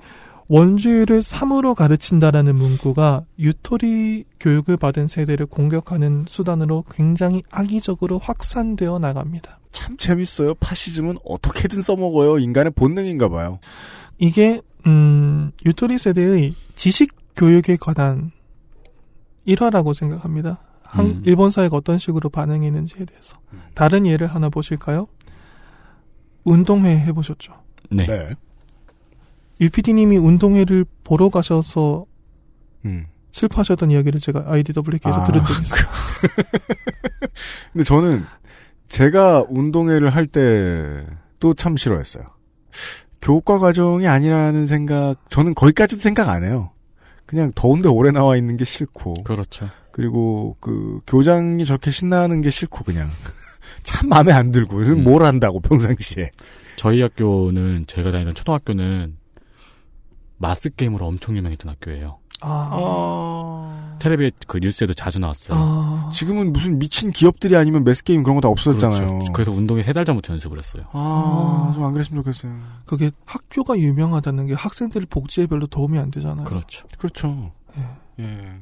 [0.48, 9.60] 원주율을 3으로 가르친다라는 문구가 유토리 교육을 받은 세대를 공격하는 수단으로 굉장히 악의적으로 확산되어 나갑니다.
[9.72, 10.56] 참 재밌어요.
[10.56, 12.40] 파시즘은 어떻게든 써먹어요.
[12.40, 13.60] 인간의 본능인가 봐요.
[14.18, 18.32] 이게 음, 유토리 세대의 지식 교육에 관한
[19.46, 20.60] 일화라고 생각합니다.
[20.92, 21.22] 한, 음.
[21.26, 23.38] 일본 사회가 어떤 식으로 반응했는지에 대해서.
[23.74, 25.08] 다른 예를 하나 보실까요?
[26.44, 27.54] 운동회 해보셨죠?
[27.90, 28.06] 네.
[28.06, 28.36] 네.
[29.62, 32.06] UPD님이 운동회를 보러 가셔서
[32.84, 33.06] 음.
[33.32, 35.24] 슬퍼하셨던 이야기를 제가 IDWK에서 아.
[35.24, 35.82] 들은 적이 있어요.
[37.72, 38.26] 근데 저는
[38.90, 42.24] 제가 운동회를 할 때도 참 싫어했어요.
[43.22, 46.72] 교과 과정이 아니라는 생각, 저는 거기까지도 생각 안 해요.
[47.26, 49.24] 그냥 더운데 오래 나와 있는 게 싫고.
[49.24, 49.70] 그렇죠.
[49.92, 53.10] 그리고 그 교장이 저렇게 신나는 게 싫고 그냥
[53.84, 55.04] 참 마음에 안 들고 음.
[55.04, 56.30] 뭘 한다고 평상시에.
[56.78, 59.18] 저희 학교는 제가 다니던 초등학교는
[60.38, 62.18] 마스 게임으로 엄청 유명했던 학교예요.
[62.44, 63.98] 아.
[64.00, 65.56] 텔레비에 그 뉴스에도 자주 나왔어요.
[65.60, 66.10] 아.
[66.12, 69.08] 지금은 무슨 미친 기업들이 아니면 매스 게임 그런 거 다 없어졌잖아요.
[69.08, 69.32] 그렇죠.
[69.34, 70.84] 그래서 운동에 세 달 전부터 연습을 했어요.
[70.94, 72.52] 아, 좀 안 그랬으면 좋겠어요.
[72.86, 76.46] 그게 학교가 유명하다는 게 학생들 복지에 별로 도움이 안 되잖아요.
[76.46, 76.88] 그렇죠.
[76.98, 77.52] 그렇죠.
[77.78, 78.24] 예.
[78.24, 78.60] 예.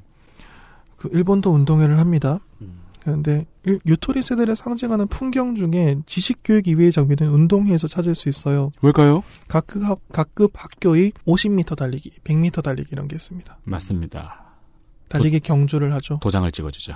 [0.99, 2.39] 그 일본도 운동회를 합니다.
[2.61, 2.79] 음.
[3.01, 8.71] 그런데 일- 유토리 세대를 상징하는 풍경 중에 지식 교육 이외의 장비는 운동회에서 찾을 수 있어요.
[8.81, 9.23] 왜일까요?
[9.47, 13.57] 각급, 학- 각급 학교의 50m 달리기, 100m 달리기 이런 게 있습니다.
[13.65, 14.43] 맞습니다.
[15.07, 16.19] 달리기 경주를 하죠.
[16.21, 16.93] 도장을 찍어주죠.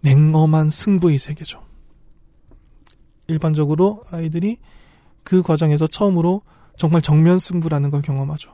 [0.00, 1.62] 냉엄한 승부의 세계죠.
[3.28, 4.58] 일반적으로 아이들이
[5.22, 6.42] 그 과정에서 처음으로
[6.76, 8.50] 정말 정면 승부라는 걸 경험하죠.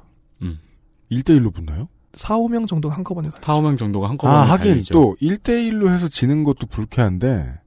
[1.11, 1.89] 1대1로 붙나요?
[2.15, 3.47] 4, 5명 정도가 한꺼번에 달리죠.
[3.47, 4.95] 4, 5명 정도가 한꺼번에 아, 하긴 달리죠.
[4.95, 7.59] 또 1대1로 해서 지는 것도 불쾌한데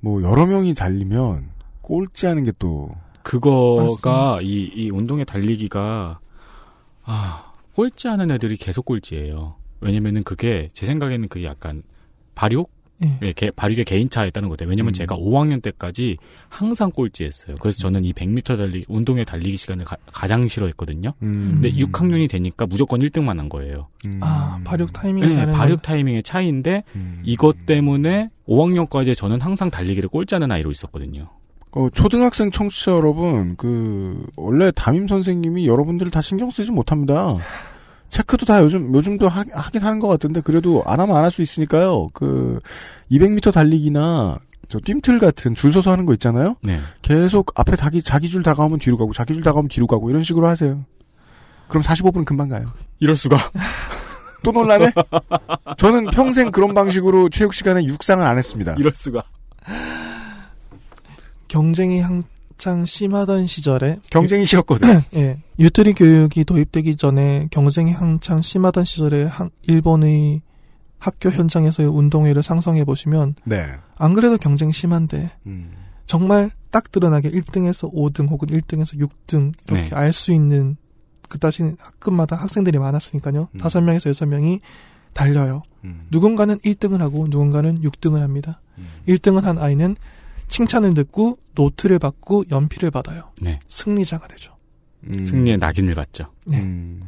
[0.00, 1.50] 뭐 여러 명이 달리면
[1.82, 2.90] 꼴찌 하는 게 또
[3.22, 6.20] 그거가 이, 이 운동회 달리기가
[7.04, 9.56] 아 꼴찌 하는 애들이 계속 꼴찌예요.
[9.80, 11.82] 왜냐면은 그게 제 생각에는 그게 약간
[12.34, 12.70] 발육
[13.02, 13.18] 예.
[13.22, 14.64] 예, 개- 발육의 개인차에 있다는 거죠.
[14.66, 14.92] 왜냐면 음.
[14.92, 17.56] 제가 5학년 때까지 항상 꼴찌했어요.
[17.60, 21.14] 그래서 저는 이 100m 달리 운동회 달리기 시간을 가, 장 싫어했거든요.
[21.22, 21.48] 음.
[21.54, 23.88] 근데 6학년이 되니까 무조건 1등만 한 거예요.
[24.06, 24.20] 음.
[24.22, 27.14] 아, 발육 타이밍이 네, 발육 건- 타이밍의 차이인데 음.
[27.24, 31.28] 이것 때문에 5학년까지 저는 항상 달리기를 꼴찌하는 아이로 있었거든요.
[31.72, 37.30] 어, 초등학생 청취자 여러분, 그, 원래 담임 선생님이 여러분들을 다 신경 쓰지 못합니다.
[38.10, 41.42] 체크도 다 요즘, 요즘도 하, 긴 하는 것 같은데, 그래도 안 하면 안 할 수
[41.42, 42.08] 있으니까요.
[42.12, 42.60] 그,
[43.10, 46.56] 200m 달리기나, 저 뜀틀 같은 줄 서서 하는 거 있잖아요?
[46.62, 46.78] 네.
[47.02, 50.46] 계속 앞에 자기, 자기 줄 다가오면 뒤로 가고, 자기 줄 다가오면 뒤로 가고, 이런 식으로
[50.46, 50.84] 하세요.
[51.68, 52.72] 그럼 45분 금방 가요.
[52.98, 53.36] 이럴 수가.
[54.42, 54.90] 또 논란해?
[55.76, 58.74] 저는 평생 그런 방식으로 체육 시간에 육상을 안 했습니다.
[58.78, 59.22] 이럴 수가.
[61.48, 62.22] 경쟁이 한
[62.60, 64.86] 창 심하던 시절에 경쟁이 싫었거든.
[65.16, 65.40] 예.
[65.58, 70.42] 유토리 교육이 도입되기 전에 경쟁이 한창 심하던 시절에 한- 일본의
[70.98, 73.64] 학교 현장에서의 운동회를 상상해 보시면 네.
[73.96, 75.72] 안 그래도 경쟁 심한데 음.
[76.04, 79.96] 정말 딱 드러나게 1등에서 5등 혹은 1등에서 6등 이렇게 네.
[79.96, 80.76] 알수 있는
[81.30, 83.48] 그따시 학급마다 학생들이 많았으니까요.
[83.54, 83.58] 음.
[83.58, 84.60] 다섯 명에서 여섯 명이
[85.14, 85.62] 달려요.
[85.84, 86.06] 음.
[86.10, 88.60] 누군가는 1등을 하고 누군가는 6등을 합니다.
[88.76, 88.86] 음.
[89.08, 89.96] 1등을 한 아이는
[90.50, 93.30] 칭찬을 듣고 노트를 받고 연필을 받아요.
[93.40, 93.60] 네.
[93.68, 94.54] 승리자가 되죠.
[95.04, 95.24] 음.
[95.24, 96.26] 승리의 낙인을 받죠.
[96.46, 96.58] 네.
[96.60, 97.02] 음.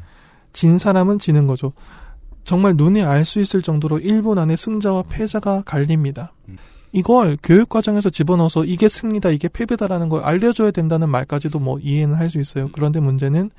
[0.52, 1.72] 진 사람은 지는 거죠.
[2.44, 6.32] 정말 눈에 알 수 있을 정도로 1분 안에 승자와 패자가 갈립니다.
[6.48, 6.56] 음.
[6.92, 12.28] 이걸 교육 과정에서 집어넣어서 이게 승리다, 이게 패배다라는 걸 알려줘야 된다는 말까지도 뭐 이해는 할
[12.28, 12.68] 수 있어요.
[12.72, 13.50] 그런데 문제는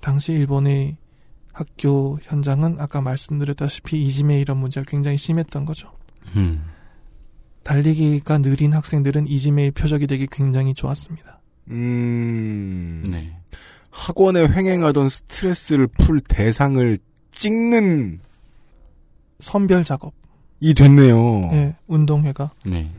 [0.00, 0.96] 당시 일본의
[1.52, 5.92] 학교 현장은 아까 말씀드렸다시피 이지메 이런 문제가 굉장히 심했던 거죠.
[6.34, 6.64] 음.
[7.64, 11.40] 달리기가 느린 학생들은 이지메의 표적이 되기 굉장히 좋았습니다.
[11.70, 13.04] 음.
[13.08, 13.36] 네.
[13.90, 16.98] 학원에 횡행하던 스트레스를 풀 대상을
[17.30, 18.20] 찍는
[19.40, 20.12] 선별 작업,
[20.60, 21.50] 이 됐네요.
[21.52, 22.90] 예, 운동회가 네.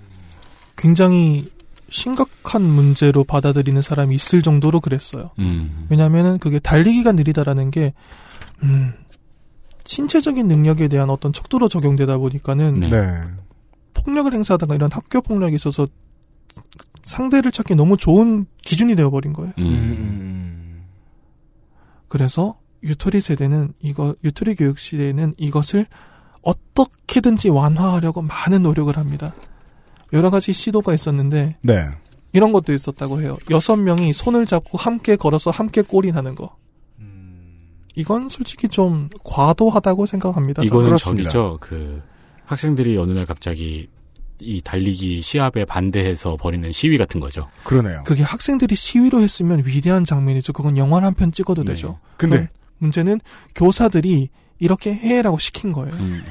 [0.75, 1.49] 굉장히
[1.89, 5.32] 심각한 문제로 받아들이는 사람이 있을 정도로 그랬어요.
[5.39, 5.86] 음.
[5.89, 7.93] 왜냐하면은 그게 달리기가 느리다라는 게
[8.63, 8.93] 음,
[9.86, 13.21] 신체적인 능력에 대한 어떤 척도로 적용되다 보니까는 네.
[13.95, 14.01] 네.
[14.03, 15.88] 폭력을 행사하다가 이런 학교 폭력이 있어서
[17.03, 19.53] 상대를 찾기 너무 좋은 기준이 되어버린 거예요.
[19.60, 19.65] 음.
[19.65, 20.84] 음.
[22.08, 25.88] 그래서 유토리 세대는 이거 유토리 교육 시대에는 이것을
[26.41, 29.34] 어떻게든지 완화하려고 많은 노력을 합니다.
[30.13, 31.89] 여러 가지 시도가 있었는데 네.
[32.31, 33.38] 이런 것도 있었다고 해요.
[33.49, 36.55] 여섯 명이 손을 잡고 함께 걸어서 함께 골인하는 거.
[37.95, 40.63] 이건 솔직히 좀 과도하다고 생각합니다.
[40.63, 40.97] 이거는.
[40.97, 41.58] 저기죠.
[41.62, 42.01] 그
[42.45, 43.88] 학생들이 어느 날 갑자기
[44.41, 47.47] 이 달리기 시합에 반대해서 벌이는 시위 같은 거죠.
[47.63, 48.03] 그러네요.
[48.05, 50.53] 그게 학생들이 시위로 했으면 위대한 장면이죠.
[50.53, 51.71] 그건 영화 한 편 찍어도 네.
[51.73, 51.99] 되죠.
[52.17, 53.21] 근데 문제는
[53.55, 54.29] 교사들이
[54.60, 55.93] 이렇게 해라고 시킨 거예요.
[55.95, 56.21] 음.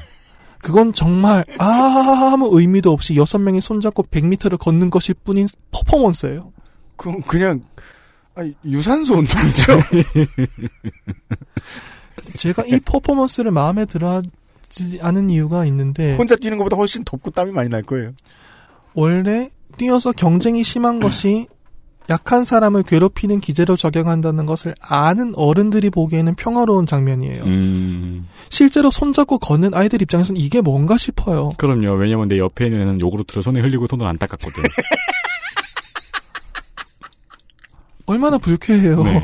[0.59, 6.51] 그건 정말 아무 의미도 없이 여섯 명이 손잡고 100m를 걷는 것일 뿐인 퍼포먼스예요.
[6.95, 7.61] 그건 그냥
[8.35, 9.79] 아니, 유산소 운동이죠.
[12.37, 14.21] 제가 이 퍼포먼스를 마음에 들어
[14.75, 18.11] 하지 않은 이유가 있는데 혼자 뛰는 것보다 훨씬 덥고 땀이 많이 날 거예요.
[18.93, 21.47] 원래 뛰어서 경쟁이 심한 것이
[22.09, 27.43] 약한 사람을 괴롭히는 기재로 적용한다는 것을 아는 어른들이 보기에는 평화로운 장면이에요.
[27.43, 28.27] 음.
[28.49, 31.49] 실제로 손잡고 걷는 아이들 입장에서는 이게 뭔가 싶어요.
[31.57, 31.93] 그럼요.
[31.93, 34.63] 왜냐면 내 옆에 있는 요구르트를 손에 흘리고 손을 안 닦았거든.
[38.05, 39.03] 얼마나 불쾌해요.
[39.03, 39.23] 네.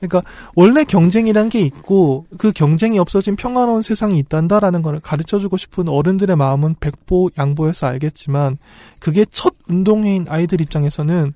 [0.00, 0.22] 그러니까
[0.54, 6.76] 원래 경쟁이란 게 있고 그 경쟁이 없어진 평화로운 세상이 있단다라는 걸 가르쳐주고 싶은 어른들의 마음은
[6.80, 8.58] 백보 양보해서 알겠지만
[9.00, 11.34] 그게 첫 운동회인 아이들 입장에서는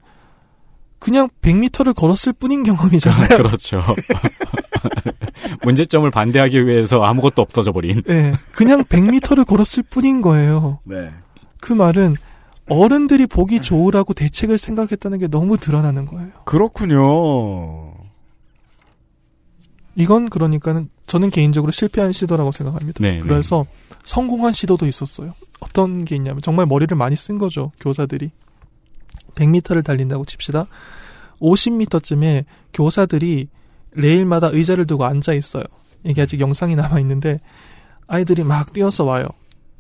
[0.98, 3.28] 그냥 100m를 걸었을 뿐인 경험이잖아요.
[3.36, 3.82] 그렇죠.
[5.62, 8.02] 문제점을 반대하기 위해서 아무것도 없어져 버린.
[8.06, 10.80] 네, 그냥 100m를 걸었을 뿐인 거예요.
[10.84, 11.10] 네.
[11.60, 12.16] 그 말은
[12.68, 16.28] 어른들이 보기 좋으라고 대책을 생각했다는 게 너무 드러나는 거예요.
[16.44, 17.95] 그렇군요.
[19.96, 22.98] 이건 그러니까는 저는 개인적으로 실패한 시도라고 생각합니다.
[23.00, 23.64] 네, 그래서
[24.04, 25.34] 성공한 시도도 있었어요.
[25.60, 27.72] 어떤 게 있냐면 정말 머리를 많이 쓴 거죠.
[27.80, 28.30] 교사들이
[29.34, 30.66] 100m를 달린다고 칩시다.
[31.40, 33.48] 50m쯤에 교사들이
[33.92, 35.64] 레일마다 의자를 두고 앉아 있어요.
[36.04, 37.40] 이게 아직 영상이 남아 있는데
[38.06, 39.26] 아이들이 막 뛰어서 와요.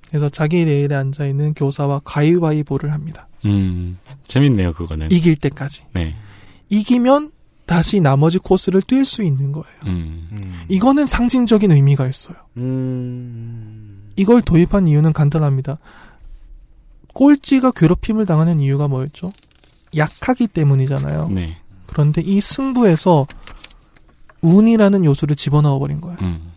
[0.08, 3.28] 그래서 자기 레일에 앉아 있는 교사와 가위바위보를 합니다.
[3.44, 5.10] 음, 재밌네요, 그거는.
[5.10, 5.84] 이길 때까지.
[5.92, 6.14] 네.
[6.68, 7.32] 이기면
[7.66, 9.66] 다시 나머지 코스를 뛸 수 있는 거예요.
[9.86, 10.64] 음.
[10.68, 12.36] 이거는 상징적인 의미가 있어요.
[12.56, 14.08] 음.
[14.16, 15.78] 이걸 도입한 이유는 간단합니다.
[17.12, 19.32] 꼴찌가 괴롭힘을 당하는 이유가 뭐였죠?
[19.96, 21.28] 약하기 때문이잖아요.
[21.30, 21.56] 네.
[21.86, 23.26] 그런데 이 승부에서
[24.42, 26.18] 운이라는 요소를 집어넣어 버린 거예요.
[26.20, 26.52] 음.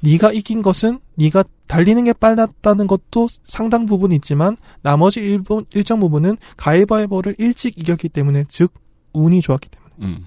[0.00, 6.36] 네가 이긴 것은 네가 달리는 게 빨랐다는 것도 상당 부분 있지만 나머지 일부, 일정 부분은
[6.58, 8.72] 가위바위보를 일찍 이겼기 때문에 즉
[9.14, 10.26] 운이 좋았기 때문에 음.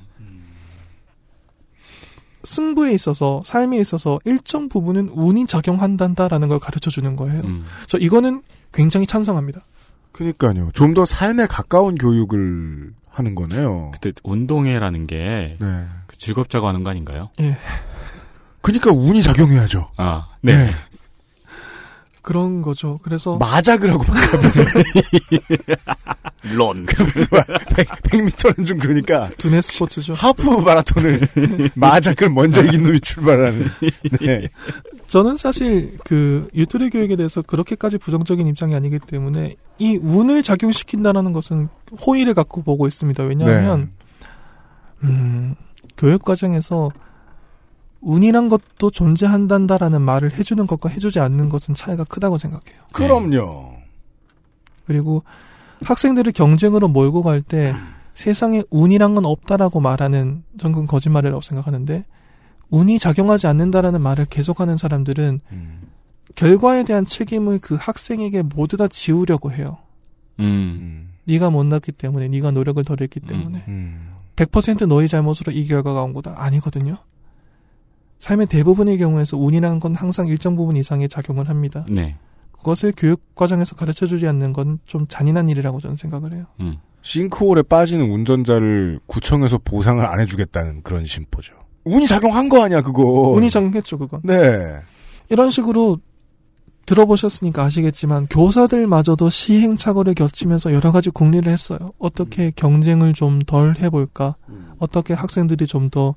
[2.48, 7.42] 승부에 있어서 삶에 있어서 일정 부분은 운이 작용한단다라는 걸 가르쳐 주는 거예요.
[7.44, 7.66] 음.
[7.88, 8.42] 저 이거는
[8.74, 9.62] 굉장히 찬성합니다.
[10.14, 10.72] 그니까요.
[10.74, 13.92] 좀 더 삶에 가까운 교육을 하는 거네요.
[13.94, 15.86] 그때 운동회라는 게 네.
[16.08, 17.28] 그 즐겁자고 하는 거 아닌가요?
[17.42, 17.58] 예.
[18.62, 19.92] 그니까 운이 작용해야죠.
[19.98, 20.72] 아, 네.
[22.28, 23.00] 그런 거죠.
[23.04, 24.62] 그래서 마작을 하고 막 하면서
[26.58, 26.86] 론.
[26.86, 30.14] 100m는 좀 그러니까 두뇌 스포츠죠.
[30.14, 31.22] 하프 마라톤을
[31.76, 33.68] 마작을 먼저 이긴 놈이 출발하는.
[34.20, 34.50] 네.
[35.08, 41.70] 저는 사실 그 유토리 교육에 대해서 그렇게까지 부정적인 입장이 아니기 때문에 이 운을 작용시킨다라는 것은
[42.06, 43.24] 호의를 갖고 보고 있습니다.
[43.24, 43.92] 왜냐하면
[45.02, 45.56] 음,
[45.96, 46.92] 교육 과정에서
[48.02, 52.80] 운이란 것도 존재한단다라는 말을 해주는 것과 해주지 않는 것은 차이가 크다고 생각해요.
[52.94, 53.78] 그럼요.
[54.86, 55.24] 그리고
[55.84, 57.74] 학생들을 경쟁으로 몰고 갈 때
[58.14, 62.04] 세상에 운이란 건 없다라고 말하는 전 그건 거짓말이라고 생각하는데
[62.70, 65.82] 운이 작용하지 않는다라는 말을 계속하는 사람들은 음.
[66.36, 69.78] 결과에 대한 책임을 그 학생에게 모두 다 지우려고 해요.
[70.40, 70.46] 음.
[70.46, 71.14] 음.
[71.26, 74.14] 네가 못났기 때문에, 네가 노력을 덜 했기 때문에, 음.
[74.36, 76.36] 100% 너희 잘못으로 이 결과가 온 거다.
[76.38, 76.96] 아니거든요.
[78.20, 81.86] 삶의 대부분의 경우에서 운이라는 건 항상 일정 부분 이상의 작용을 합니다.
[81.90, 82.16] 네.
[82.52, 86.46] 그것을 교육 과정에서 가르쳐 주지 않는 건 좀 잔인한 일이라고 저는 생각을 해요.
[86.60, 86.78] 음.
[87.04, 91.54] 싱크홀에 빠지는 운전자를 구청에서 보상을 안 해주겠다는 그런 심보죠.
[91.86, 93.04] 운이 작용한 거 아니야 그거.
[93.04, 94.20] 운이 작용했죠, 그건.
[94.24, 94.80] 네.
[95.30, 96.00] 이런 식으로
[96.86, 101.92] 들어보셨으니까 아시겠지만 교사들마저도 시행착오를 겹치면서 여러 가지 궁리를 했어요.
[102.00, 104.36] 어떻게 경쟁을 좀 덜 해볼까?
[104.80, 106.16] 어떻게 학생들이 좀 더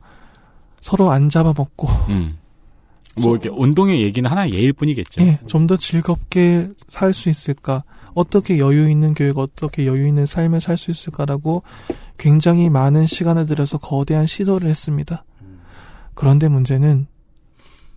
[0.80, 2.36] 서로 안 잡아먹고 음.
[3.20, 5.20] 뭐 이렇게 운동의 얘기는 하나의 예일 뿐이겠죠.
[5.22, 7.82] 예, 좀 더 즐겁게 살 수 있을까?
[8.14, 11.62] 어떻게 여유 있는 교육, 어떻게 여유 있는 삶을 살 수 있을까라고
[12.18, 15.24] 굉장히 많은 시간을 들여서 거대한 시도를 했습니다.
[16.14, 17.06] 그런데 문제는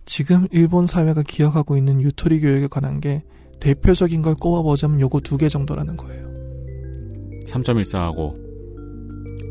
[0.04, 3.22] 지금 일본 사회가 기억하고 있는 유토리 교육에 관한 게
[3.60, 6.24] 대표적인 걸 꼽아보자면 요거 두 개 정도라는 거예요.
[7.46, 8.34] 3.14하고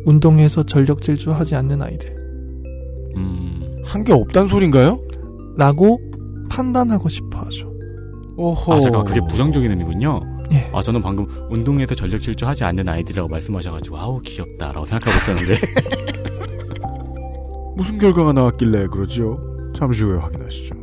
[0.05, 2.22] 운동에서 전력 질주하지 않는 아이들.
[3.17, 3.81] 음.
[3.85, 4.99] 한 게 없단 소린가요?
[5.57, 5.99] 라고
[6.49, 7.71] 판단하고 싶어 하죠.
[8.37, 8.73] 오호.
[8.73, 10.19] 아, 잠깐 그게 부정적인 의미군요.
[10.51, 10.69] 예.
[10.73, 15.59] 아, 저는 방금 운동에서 전력 질주하지 않는 아이들이라고 말씀하셔가지고 아우 귀엽다라고 생각하고 있었는데
[17.75, 19.37] 무슨 결과가 나왔길래 그러지요?
[19.75, 20.75] 잠시 후에 확인하시죠.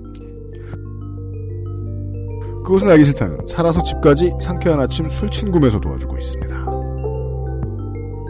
[2.65, 6.67] 그것은 알기 싫다는 살아서 집까지 상쾌한 아침 술친구에서 도와주고 있습니다.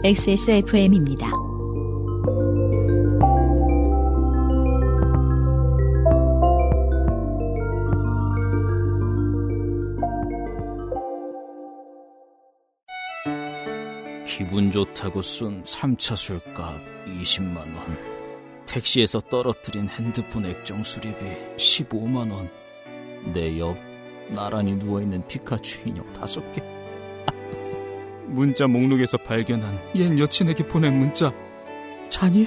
[0.03, 1.27] XSFM입니다.
[14.51, 16.75] 기분 좋다고 쏜 3차 술값
[17.21, 17.97] 20만원.
[18.65, 21.15] 택시에서 떨어뜨린 핸드폰 액정 수리비
[21.55, 22.49] 15만원.
[23.33, 23.77] 내 옆
[24.27, 26.61] 나란히 누워있는 피카츄 인형 5개.
[28.27, 31.31] 문자 목록에서 발견한 옛 여친에게 보낸 문자.
[32.09, 32.45] 자니?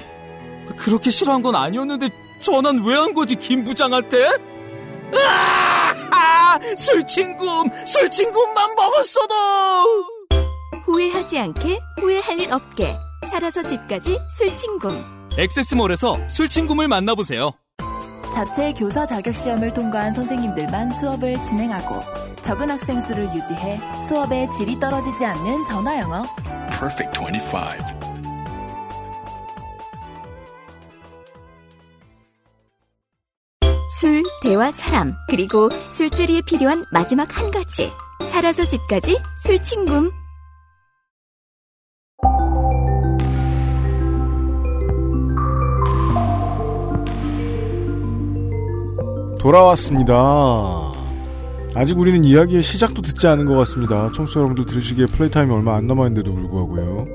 [0.77, 2.09] 그렇게 싫어한 건 아니었는데
[2.43, 4.27] 전화는 왜 한 거지 김 부장한테?
[5.11, 6.59] 아!
[6.77, 7.71] 술친굼!
[7.87, 10.14] 술친굼만 먹었어도!
[10.85, 12.95] 후회하지 않게 후회할 일 없게
[13.29, 14.91] 살아서 집까지 술친굼
[15.37, 17.51] 엑세스몰에서 술친굼을 만나보세요.
[18.33, 22.01] 자체 교사 자격 시험을 통과한 선생님들만 수업을 진행하고
[22.43, 26.23] 적은 학생 수를 유지해 수업의 질이 떨어지지 않는 전화 영어.
[26.69, 28.05] Perfect 25.
[33.99, 37.91] 술, 대화, 사람, 그리고 술자리에 필요한 마지막 한 가지.
[38.29, 40.24] 살아서 집까지 술친굼.
[49.45, 50.15] 돌아왔습니다.
[51.75, 54.11] 아직 우리는 이야기의 시작도 듣지 않은 것 같습니다.
[54.11, 57.05] 청취자 여러분들 들으시기에 플레이타임이 얼마 안 남았는데도 불구하고요.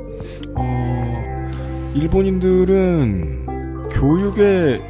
[0.55, 1.51] 어,
[1.97, 4.81] 일본인들은 교육에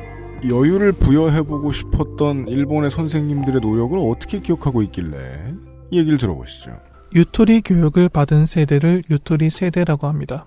[0.46, 5.54] 여유를 부여해보고 싶었던 일본의 선생님들의 노력을 어떻게 기억하고 있길래
[5.90, 6.78] 이 얘기를 들어보시죠.
[7.14, 10.44] 유토리 교육을 받은 세대를 유토리 세대라고 합니다.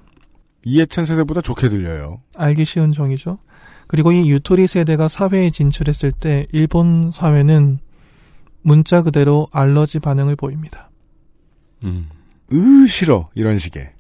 [0.64, 2.22] 이해찬 세대보다 좋게 들려요.
[2.36, 3.40] 알기 쉬운 정의죠.
[3.94, 7.78] 그리고 이 유토리 세대가 사회에 진출했을 때 일본 사회는
[8.64, 10.90] 문자 그대로 알러지 반응을 보입니다.
[11.84, 12.10] 음.
[12.52, 13.92] 으 싫어 이런 식의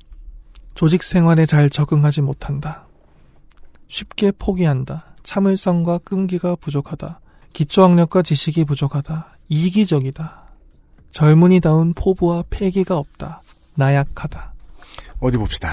[0.73, 2.87] 조직 생활에 잘 적응하지 못한다.
[3.87, 5.13] 쉽게 포기한다.
[5.21, 7.19] 참을성과 끈기가 부족하다.
[7.53, 9.37] 기초학력과 지식이 부족하다.
[9.47, 10.43] 이기적이다.
[11.11, 13.43] 젊은이다운 포부와 패기가 없다.
[13.75, 14.53] 나약하다.
[15.19, 15.69] 어디 봅시다.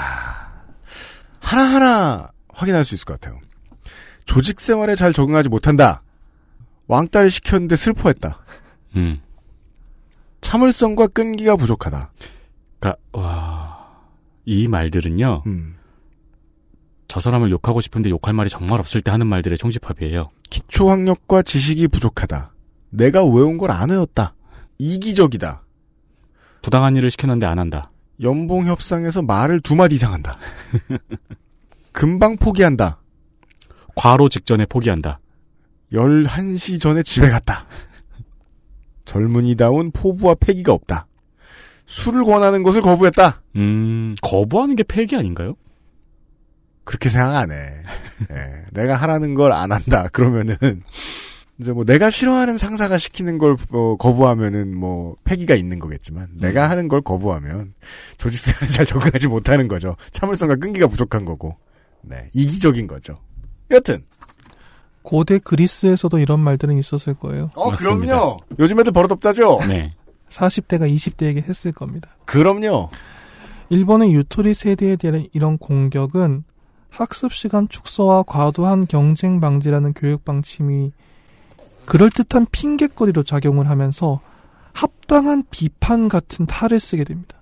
[1.39, 3.41] 하나하나 확인할 수 있을 것 같아요.
[4.31, 6.03] 조직 생활에 잘 적응하지 못한다.
[6.87, 8.39] 왕따를 시켰는데 슬퍼했다.
[8.95, 9.21] 음.
[10.41, 12.13] 참을성과 끈기가 부족하다.
[12.79, 13.89] 그니까, 와.
[14.45, 15.43] 이 말들은요.
[15.47, 15.75] 음.
[17.09, 20.31] 저 사람을 욕하고 싶은데 욕할 말이 정말 없을 때 하는 말들의 총집합이에요.
[20.49, 22.53] 기초 학력과 지식이 부족하다.
[22.91, 24.35] 내가 외운 걸 안 외웠다.
[24.79, 25.65] 이기적이다.
[26.63, 27.91] 부당한 일을 시켰는데 안 한다.
[28.23, 30.39] 연봉 협상에서 말을 두 마디 이상 한다.
[31.91, 33.01] 금방 포기한다.
[34.01, 35.21] 과로 직전에 포기한다.
[35.93, 37.67] 11시 전에 집에 갔다.
[39.05, 41.07] 젊은이다운 포부와 패기가 없다.
[41.85, 43.43] 술을 권하는 것을 거부했다.
[43.57, 45.55] 음, 거부하는 게 폐기 아닌가요?
[46.85, 47.57] 그렇게 생각 안 해.
[47.57, 50.09] 예, 내가 하라는 걸 안 한다.
[50.13, 50.57] 그러면은
[51.59, 56.89] 이제 뭐 내가 싫어하는 상사가 시키는 걸 어, 거부하면은 뭐 패기가 있는 거겠지만 내가 하는
[56.89, 57.75] 걸 거부하면
[58.17, 59.95] 조직 생활에 잘 적응하지 못하는 거죠.
[60.13, 61.59] 참을성과 끈기가 부족한 거고.
[62.03, 63.19] 네, 이기적인 거죠.
[63.71, 64.05] 여튼
[65.03, 67.51] 고대 그리스에서도 이런 말들은 있었을 거예요.
[67.55, 68.15] 어, 맞습니다.
[68.15, 68.39] 그럼요.
[68.59, 69.61] 요즘 애들 버릇없자죠?
[69.69, 69.91] 네.
[70.29, 72.11] 40대가 20대에게 했을 겁니다.
[72.25, 72.91] 그럼요.
[73.71, 76.45] 일본의 유토리 세대에 대한 이런 공격은
[76.91, 80.93] 학습 시간 축소와 과도한 경쟁 방지라는 교육 방침이
[81.87, 84.21] 그럴듯한 핑계거리로 작용을 하면서
[84.73, 87.41] 합당한 비판 같은 탈을 쓰게 됩니다.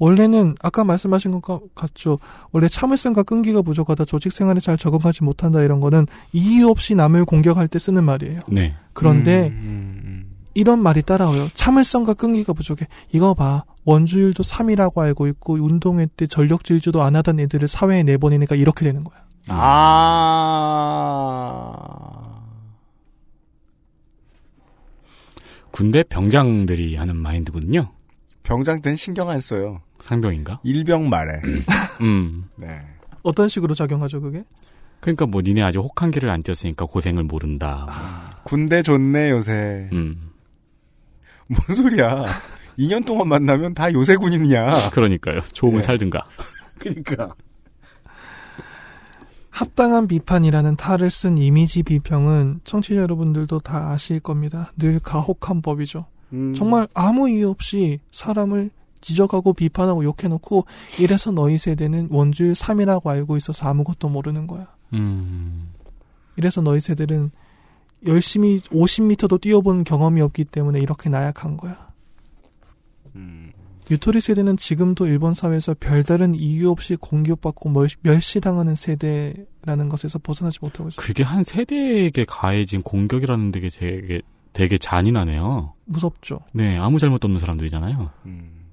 [0.00, 2.18] 원래는 아까 말씀하신 것 가- 같죠.
[2.50, 7.68] 원래 참을성과 끈기가 부족하다, 조직 생활에 잘 적응하지 못한다 이런 거는 이유 없이 남을 공격할
[7.68, 8.40] 때 쓰는 말이에요.
[8.50, 8.74] 네.
[8.94, 11.48] 그런데 음, 이런 말이 따라와요.
[11.54, 12.88] 참을성과 끈기가 부족해.
[13.12, 13.62] 이거 봐.
[13.84, 19.04] 원주율도 3이라고 알고 있고 운동회 때 전력 질주도 안 하던 애들을 사회에 내보내니까 이렇게 되는
[19.04, 19.20] 거야.
[19.48, 19.60] 아.
[25.70, 27.90] 군대 병장들이 하는 마인드거든요.
[28.42, 29.80] 병장 때는 신경 안 써요.
[30.00, 30.60] 상병인가?
[30.64, 31.40] 일병 말에.
[32.00, 32.44] 음.
[32.56, 32.68] 네.
[33.22, 34.44] 어떤 식으로 작용하죠, 그게?
[35.00, 37.86] 그러니까 뭐 니네 아직 혹한기를 안 뛰었으니까 고생을 모른다.
[38.44, 39.88] 군대 좋네 요새.
[39.92, 40.30] 음.
[41.48, 42.26] 뭔 소리야.
[42.78, 44.90] 2년 동안 만나면 다 요새 군인이야.
[44.90, 45.40] 그러니까요.
[45.52, 45.86] 좋으면 네.
[45.86, 46.26] 살든가.
[46.78, 47.34] 그러니까.
[49.50, 54.72] 합당한 비판이라는 탈을 쓴 이미지 비평은 청취자 여러분들도 다 아실 겁니다.
[54.78, 56.06] 늘 가혹한 법이죠.
[56.32, 56.54] 음.
[56.54, 58.70] 정말 아무 이유 없이 사람을
[59.00, 60.66] 지적하고 비판하고 욕해놓고
[60.98, 64.66] 이래서 너희 세대는 원주율 3이라고 알고 있어서 아무것도 모르는 거야.
[64.92, 65.70] 음.
[66.36, 67.30] 이래서 너희 세대는
[68.06, 71.90] 열심히 50m도 뛰어본 경험이 없기 때문에 이렇게 나약한 거야.
[73.16, 73.52] 음.
[73.90, 80.88] 유토리 세대는 지금도 일본 사회에서 별다른 이유 없이 공격받고 멸- 멸시당하는 세대라는 것에서 벗어나지 못하고
[80.90, 81.04] 있어요.
[81.04, 84.20] 그게 한 세대에게 가해진 공격이라는 게 되게,
[84.52, 85.74] 되게 잔인하네요.
[85.84, 86.40] 무섭죠.
[86.52, 88.10] 네, 아무 잘못도 없는 사람들이잖아요.
[88.26, 88.70] 음.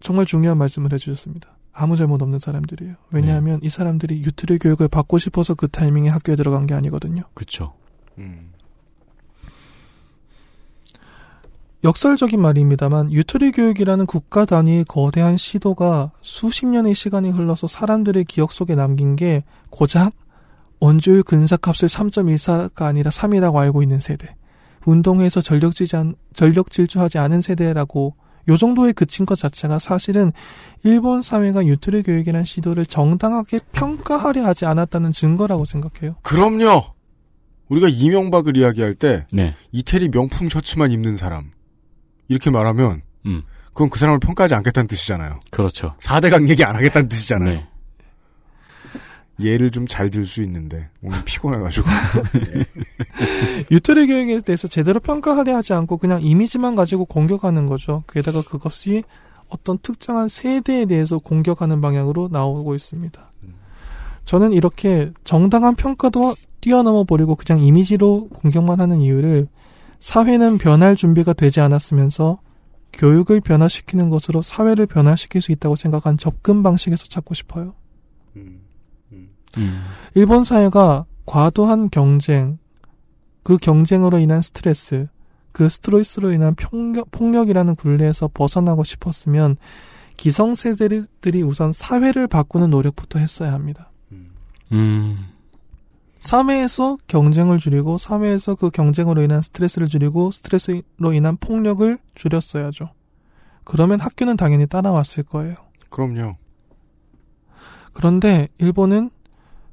[0.00, 1.50] 정말 중요한 말씀을 해주셨습니다.
[1.72, 2.94] 아무 잘못 없는 사람들이에요.
[3.12, 7.22] 왜냐하면 이 사람들이 유토리 교육을 받고 싶어서 그 타이밍에 학교에 들어간 게 아니거든요.
[7.34, 7.74] 그쵸.
[8.18, 8.50] 음.
[11.82, 18.74] 역설적인 말입니다만 유토리 교육이라는 국가 단위의 거대한 시도가 수십 년의 시간이 흘러서 사람들의 기억 속에
[18.74, 20.12] 남긴 게 고작
[20.80, 24.34] 원주율 근사값을 3.14가 아니라 3이라고 알고 있는 세대.
[24.84, 28.14] 운동회에서 전력 질주, 전력 질주하지 않은 세대라고
[28.48, 30.32] 요 정도에 그친 것 자체가 사실은
[30.82, 36.16] 일본 사회가 유토리 교육이라는 시도를 정당하게 평가하려 하지 않았다는 증거라고 생각해요.
[36.22, 36.94] 그럼요.
[37.68, 39.54] 우리가 이명박을 이야기할 때 네.
[39.72, 41.52] 이태리 명품 셔츠만 입는 사람
[42.28, 43.42] 이렇게 말하면 음.
[43.68, 45.38] 그건 그 사람을 평가하지 않겠다는 뜻이잖아요.
[45.50, 45.94] 그렇죠.
[46.00, 47.54] 4대 강 얘기 안 하겠다는 뜻이잖아요.
[47.54, 47.68] 네.
[49.42, 51.86] 예를 좀 잘 들 수 있는데 오늘 피곤해가지고
[53.70, 58.04] 유토리 교육에 대해서 제대로 평가하려 하지 않고 그냥 이미지만 가지고 공격하는 거죠.
[58.08, 59.04] 게다가 그것이
[59.48, 63.30] 어떤 특정한 세대에 대해서 공격하는 방향으로 나오고 있습니다.
[64.24, 69.48] 저는 이렇게 정당한 평가도 뛰어넘어 버리고 그냥 이미지로 공격만 하는 이유를
[69.98, 72.38] 사회는 변할 준비가 되지 않았으면서
[72.92, 77.74] 교육을 변화시키는 것으로 사회를 변화시킬 수 있다고 생각한 접근 방식에서 찾고 싶어요.
[79.58, 79.82] 음.
[80.14, 82.58] 일본 사회가 과도한 경쟁,
[83.42, 85.08] 그 경쟁으로 인한 스트레스,
[85.52, 89.56] 그 스트레스로 인한 폭력, 폭력이라는 굴레에서 벗어나고 싶었으면
[90.16, 93.90] 기성세대들이 우선 사회를 바꾸는 노력부터 했어야 합니다.
[94.72, 95.16] 음.
[96.20, 102.90] 사회에서 경쟁을 줄이고 사회에서 그 경쟁으로 인한 스트레스를 줄이고 스트레스로 인한 폭력을 줄였어야죠.
[103.64, 105.54] 그러면 학교는 당연히 따라왔을 거예요.
[105.88, 106.36] 그럼요.
[107.92, 109.10] 그런데 일본은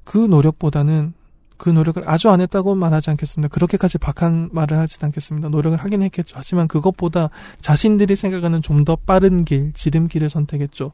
[0.07, 1.13] 그 노력보다는
[1.57, 3.49] 그 노력을 아주 안 했다고만 하지 않겠습니다.
[3.49, 5.49] 그렇게까지 박한 말을 하진 않겠습니다.
[5.49, 6.35] 노력을 하긴 했겠죠.
[6.37, 7.29] 하지만 그것보다
[7.59, 10.93] 자신들이 생각하는 좀 더 빠른 길, 지름길을 선택했죠.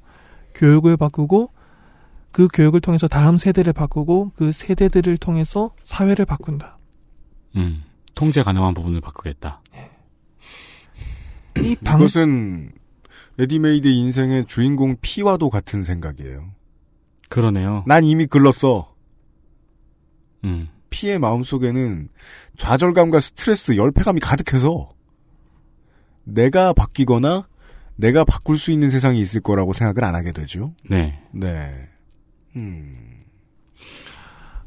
[0.56, 1.52] 교육을 바꾸고
[2.32, 6.80] 그 교육을 통해서 다음 세대를 바꾸고 그 세대들을 통해서 사회를 바꾼다.
[7.58, 7.84] 음.
[8.16, 9.62] 통제 가능한 부분을 바꾸겠다.
[11.58, 12.00] 이 방...
[12.00, 12.72] 이것은
[13.38, 16.50] 레디메이드 인생의 주인공 P와도 같은 생각이에요.
[17.30, 17.84] 그러네요.
[17.86, 18.93] 난 이미 글렀어.
[20.44, 20.68] 음.
[20.90, 22.10] 피의 마음속에는
[22.58, 24.92] 좌절감과 스트레스, 열패감이 가득해서
[26.24, 27.48] 내가 바뀌거나
[27.96, 30.74] 내가 바꿀 수 있는 세상이 있을 거라고 생각을 안 하게 되죠.
[30.90, 31.22] 네.
[31.32, 31.72] 네.
[32.56, 33.24] 음.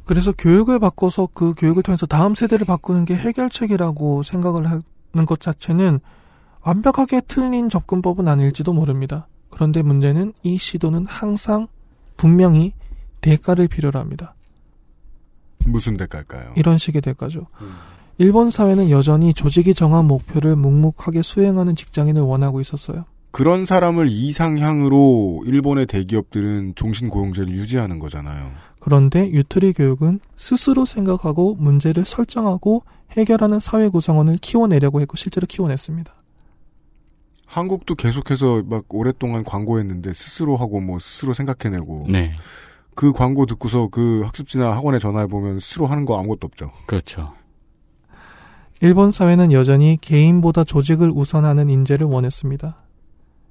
[0.05, 5.99] 그래서 교육을 바꿔서 그 교육을 통해서 다음 세대를 바꾸는 게 해결책이라고 생각을 하는 것 자체는
[6.61, 9.27] 완벽하게 틀린 접근법은 아닐지도 모릅니다.
[9.51, 11.67] 그런데 문제는 이 시도는 항상
[12.17, 12.73] 분명히
[13.21, 14.36] 대가를 필요로 합니다.
[15.67, 16.53] 무슨 대가일까요?
[16.57, 17.47] 이런 식의 대가죠.
[17.61, 17.73] 음.
[18.19, 23.05] 일본 사회는 여전히 조직이 정한 목표를 묵묵하게 수행하는 직장인을 원하고 있었어요.
[23.31, 28.51] 그런 사람을 이상향으로 일본의 대기업들은 종신 고용제를 유지하는 거잖아요.
[28.81, 36.15] 그런데 유트리 교육은 스스로 생각하고 문제를 설정하고 해결하는 사회 구성원을 키워내려고 했고 실제로 키워냈습니다.
[37.47, 42.33] 한국도 계속해서 막 오랫동안 광고했는데 스스로 하고 뭐 스스로 생각해내고 네.
[42.97, 46.73] 그 광고 듣고서 그 학습지나 학원에 전화해 보면 스스로 하는 거 아무것도 없죠.
[46.87, 47.33] 그렇죠.
[48.81, 52.77] 일본 사회는 여전히 개인보다 조직을 우선하는 인재를 원했습니다.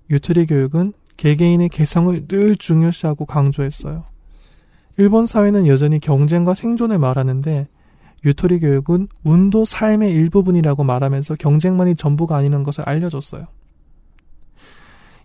[0.09, 4.03] 유트리 교육은 개개인의 개성을 늘 중요시하고 강조했어요.
[4.97, 7.67] 일본 사회는 여전히 경쟁과 생존을 말하는데
[8.25, 13.45] 유토리 교육은 운도 삶의 일부분이라고 말하면서 경쟁만이 전부가 아니라는 것을 알려줬어요.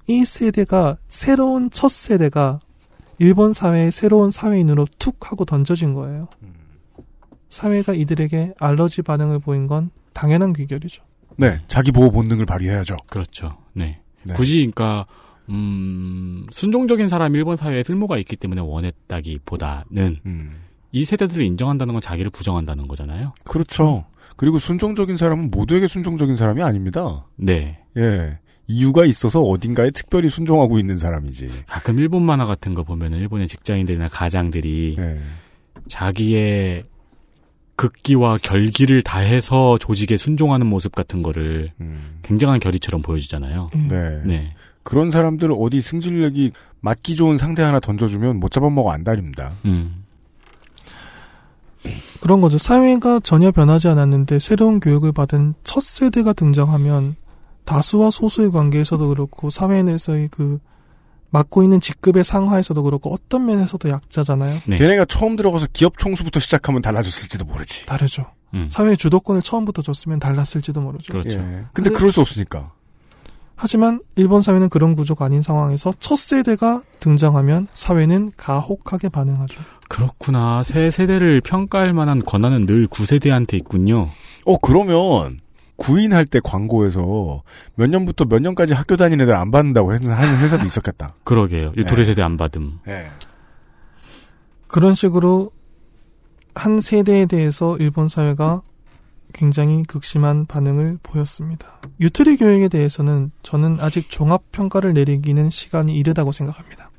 [0.06, 2.60] 이 세대가 새로운 첫 세대가
[3.20, 6.28] 일본 사회의 새로운 사회인으로 툭 하고 던져진 거예요.
[7.50, 11.02] 사회가 이들에게 알러지 반응을 보인 건 당연한 귀결이죠.
[11.36, 12.96] 네, 자기 보호 본능을 발휘해야죠.
[13.08, 13.58] 그렇죠.
[13.74, 14.00] 네.
[14.24, 14.32] 네.
[14.32, 15.06] 굳이 그러니까
[15.50, 20.60] 음, 순종적인 사람이 일본 사회에 쓸모가 있기 때문에 원했다기보다는 음.
[20.90, 23.34] 이 세대들을 인정한다는 건 자기를 부정한다는 거잖아요.
[23.44, 24.06] 그렇죠.
[24.36, 27.26] 그리고 순종적인 사람은 모두에게 순종적인 사람이 아닙니다.
[27.36, 27.84] 네.
[27.98, 28.38] 예.
[28.70, 31.50] 이유가 있어서 어딘가에 특별히 순종하고 있는 사람이지.
[31.66, 35.18] 가끔 일본 만화 같은 거 보면은 일본의 직장인들이나 가장들이 예.
[35.88, 36.84] 자기의
[37.74, 42.18] 극기와 결기를 다해서 조직에 순종하는 모습 같은 거를 음.
[42.22, 43.70] 굉장한 결의처럼 보여주잖아요.
[43.88, 44.22] 네.
[44.24, 44.54] 네.
[44.82, 49.52] 그런 사람들 어디 승질력이 맞기 좋은 상대 하나 던져주면 못 잡아먹어 안달입니다.
[49.64, 50.04] 음.
[52.20, 52.58] 그런 거죠.
[52.58, 57.16] 사회가 전혀 변하지 않았는데 새로운 교육을 받은 첫 세대가 등장하면
[57.64, 60.58] 다수와 소수의 관계에서도 그렇고 사회 내에서의 그
[61.30, 64.61] 맡고 있는 직급의 상하에서도 그렇고 어떤 면에서도 약자잖아요.
[64.66, 64.76] 네.
[64.76, 67.86] 걔네가 처음 들어가서 기업 총수부터 시작하면 달라졌을지도 모르지.
[67.86, 68.26] 다르죠.
[68.54, 68.68] 음.
[68.68, 71.12] 사회의 주도권을 처음부터 줬으면 달랐을지도 모르죠.
[71.12, 71.38] 그렇죠.
[71.38, 71.64] 예.
[71.72, 72.72] 근데 그럴 수 없으니까.
[73.54, 79.61] 하지만 일본 사회는 그런 구조가 아닌 상황에서 첫 세대가 등장하면 사회는 가혹하게 반응하죠.
[79.88, 80.62] 그렇구나.
[80.62, 84.08] 새 세대를 평가할 만한 권한은 늘 9세대한테 있군요.
[84.46, 85.40] 어, 그러면
[85.81, 87.43] 구인할 때 광고에서
[87.74, 91.14] 몇 년부터 몇 년까지 학교 다니는 애들 안 받는다고 하는 회사도 있었겠다.
[91.24, 91.72] 그러게요.
[91.74, 92.05] 유토리 네.
[92.05, 92.81] 세대 안 받음.
[92.85, 93.11] 네.
[94.66, 95.51] 그런 식으로
[96.55, 98.61] 한 세대에 대해서 일본 사회가
[99.33, 101.81] 굉장히 극심한 반응을 보였습니다.
[101.99, 106.91] 유토리 교육에 대해서는 저는 아직 종합 평가를 내리기는 시간이 이르다고 생각합니다.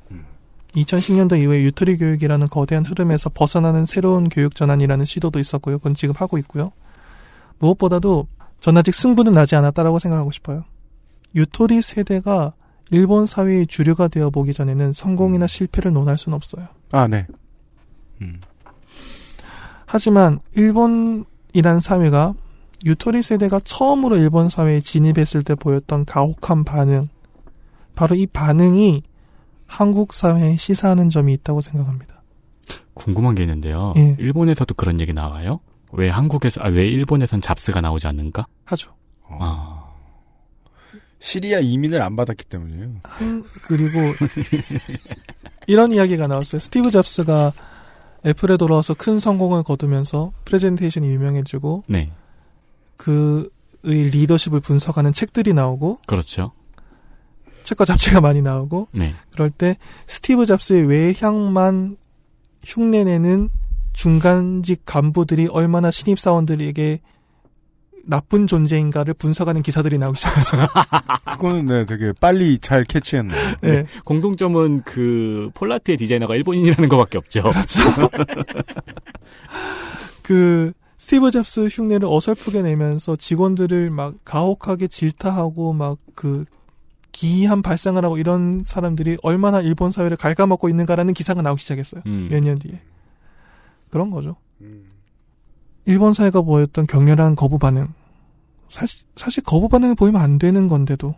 [0.74, 5.78] 2010년도 이후에 유토리 교육이라는 거대한 흐름에서 벗어나는 새로운 교육 전환이라는 시도도 있었고요.
[5.78, 6.72] 그건 지금 하고 있고요.
[7.58, 8.26] 무엇보다도
[8.62, 10.64] 전 아직 승부는 나지 않았다라고 생각하고 싶어요.
[11.34, 12.54] 유토리 세대가
[12.90, 16.68] 일본 사회의 주류가 되어 보기 전에는 성공이나 실패를 논할 수는 없어요.
[16.92, 17.26] 아, 네.
[19.84, 22.34] 하지만 일본이란 사회가
[22.84, 27.08] 유토리 세대가 처음으로 일본 사회에 진입했을 때 보였던 가혹한 반응,
[27.96, 29.02] 바로 이 반응이
[29.66, 32.22] 한국 사회에 시사하는 점이 있다고 생각합니다.
[32.94, 33.92] 궁금한 게 있는데요.
[33.96, 34.16] 예.
[34.20, 35.58] 일본에서도 그런 얘기 나와요?
[35.92, 38.46] 왜 한국에서, 아, 왜 일본에선 잡스가 나오지 않는가?
[38.64, 38.94] 하죠.
[39.28, 39.92] 아.
[41.22, 42.94] 시리아 이민을 안 받았기 때문이에요.
[43.04, 44.00] 한, 그리고
[45.68, 46.58] 이런 이야기가 나왔어요.
[46.58, 47.52] 스티브 잡스가
[48.26, 52.12] 애플에 돌아와서 큰 성공을 거두면서 프레젠테이션이 유명해지고 네.
[52.96, 53.50] 그의
[53.84, 56.52] 리더십을 분석하는 책들이 나오고 그렇죠.
[57.62, 59.12] 책과 잡지가 많이 나오고 네.
[59.32, 59.76] 그럴 때
[60.08, 61.96] 스티브 잡스의 외향만
[62.64, 63.50] 흉내내는
[63.92, 67.00] 중간직 간부들이 얼마나 신입사원들에게
[68.04, 70.56] 나쁜 존재인가를 분석하는 기사들이 나오기 시작하죠.
[71.32, 73.54] 그거는 네, 되게 빨리 잘 캐치했네요.
[73.60, 73.84] 네.
[74.04, 77.42] 공통점은 그 폴라티의 디자이너가 일본인이라는 것밖에 없죠.
[77.42, 77.80] 그렇죠.
[80.22, 86.44] 그 스티브 잡스 흉내를 어설프게 내면서 직원들을 막 가혹하게 질타하고 막 그
[87.12, 92.02] 기이한 발상을 하고 이런 사람들이 얼마나 일본 사회를 갉아먹고 있는가라는 기사가 나오기 시작했어요.
[92.06, 92.28] 음.
[92.30, 92.80] 몇년 뒤에.
[93.92, 94.36] 그런 거죠.
[95.84, 97.88] 일본 사회가 보였던 격렬한 거부 반응.
[98.68, 101.14] 사실, 사실 거부 반응을 보이면 안 되는 건데도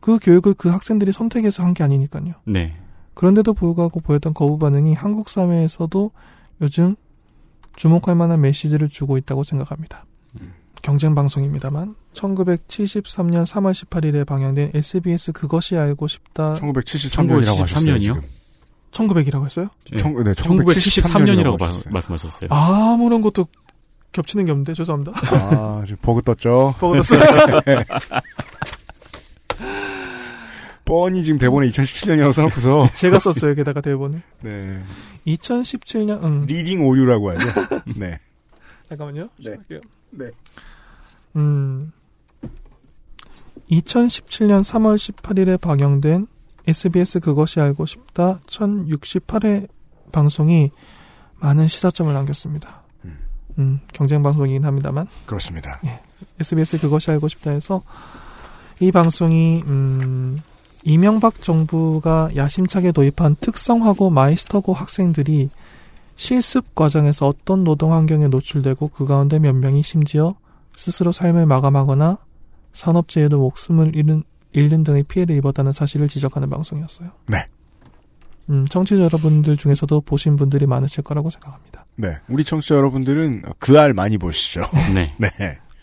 [0.00, 2.34] 그 교육을 그 학생들이 선택해서 한 게 아니니까요.
[2.44, 2.76] 네.
[3.14, 6.10] 그런데도 불구하고 보였던 거부 반응이 한국 사회에서도
[6.60, 6.94] 요즘
[7.76, 10.06] 주목할 만한 메시지를 주고 있다고 생각합니다.
[10.82, 17.96] 경쟁 방송입니다만 1973년 3월 18일에 방영된 SBS 그것이 알고 싶다 1973년이라고 하셨어요.
[17.96, 18.22] 1973년이요?
[18.92, 19.06] 지금.
[19.08, 19.68] 1900이라고 했어요?
[19.98, 21.92] 청- 네, 1973년이라고 1973년이라고 하셨어요.
[21.92, 22.48] 말씀하셨어요.
[22.50, 23.46] 아무런 것도
[24.12, 25.12] 겹치는 게 없는데 죄송합니다.
[25.34, 26.74] 아, 지금 버그 떴죠?
[26.80, 27.60] 버그 떴어요.
[30.84, 32.88] 뻔히 지금 대본에 2017년이라고 써놓고서.
[32.96, 33.54] 제가 썼어요.
[33.54, 34.20] 게다가 대본을.
[34.42, 34.82] 네.
[35.26, 36.44] 2017년 음.
[36.46, 37.48] reading 오류라고 하죠.
[37.96, 38.18] 네.
[38.88, 39.28] 잠깐만요.
[39.44, 39.56] 네.
[40.10, 40.26] 네.
[41.36, 41.92] 음.
[43.70, 46.26] 2017년 3월 18일에 방영된
[46.66, 49.68] SBS 그것이 알고 싶다 1068회
[50.12, 50.70] 방송이
[51.40, 52.82] 많은 시사점을 남겼습니다.
[53.58, 55.80] 음, 경쟁 방송이긴 합니다만 그렇습니다.
[56.40, 57.82] SBS 그것이 알고 싶다 해서
[58.80, 60.38] 이 방송이 음,
[60.84, 65.50] 이명박 정부가 야심차게 도입한 특성화고 마이스터고 학생들이
[66.16, 70.34] 실습 과정에서 어떤 노동 환경에 노출되고 그 가운데 몇 명이 심지어
[70.76, 72.18] 스스로 삶을 마감하거나
[72.72, 77.10] 산업재해로 목숨을 잃은, 잃는 등의 피해를 입었다는 사실을 지적하는 방송이었어요.
[77.28, 77.46] 네.
[78.50, 81.86] 음, 청취자 여러분들 중에서도 보신 분들이 많으실 거라고 생각합니다.
[81.96, 82.16] 네.
[82.28, 84.62] 우리 청취자 여러분들은 그 알 많이 보시죠.
[84.94, 85.14] 네.
[85.18, 85.30] 네.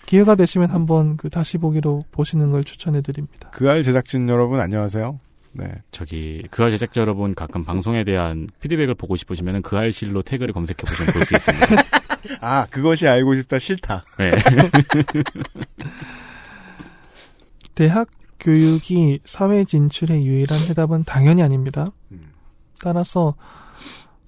[0.05, 3.49] 기회가 되시면 한번 그 다시 보기로 보시는 걸 추천해 드립니다.
[3.51, 5.19] 그 알 제작진 여러분 안녕하세요.
[5.53, 5.71] 네.
[5.91, 10.77] 저기 그 알 제작자 여러분 가끔 방송에 대한 피드백을 보고 싶으시면 그 알실로 태그를 검색해
[10.85, 11.67] 보시면 볼 수 있습니다.
[12.41, 14.03] 아, 그것이 알고 싶다 싫다.
[14.17, 14.31] 네.
[17.75, 18.07] 대학
[18.39, 21.87] 교육이 사회 진출의 유일한 해답은 당연히 아닙니다.
[22.81, 23.35] 따라서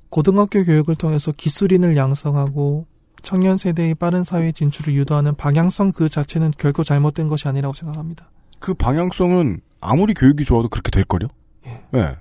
[0.09, 2.85] 고등학교 교육을 통해서 기술인을 양성하고
[3.21, 8.29] 청년 세대의 빠른 사회 진출을 유도하는 방향성 그 자체는 결코 잘못된 것이 아니라고 생각합니다.
[8.59, 11.27] 그 방향성은 아무리 교육이 좋아도 그렇게 될걸요?
[11.91, 12.17] 네.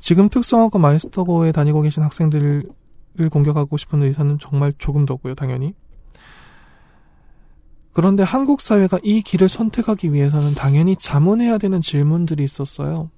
[0.00, 2.64] 지금 특성화고 마이스터고에 다니고 계신 학생들을
[3.30, 5.74] 공격하고 싶은 의사는 정말 조금도 없고요, 당연히.
[7.92, 13.10] 그런데 한국 사회가 이 길을 선택하기 위해서는 당연히 자문해야 되는 질문들이 있었어요.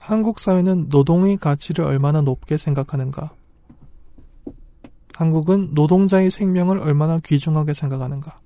[0.00, 3.34] 한국 사회는 노동의 가치를 얼마나 높게 생각하는가?
[5.14, 8.36] 한국은 노동자의 생명을 얼마나 귀중하게 생각하는가?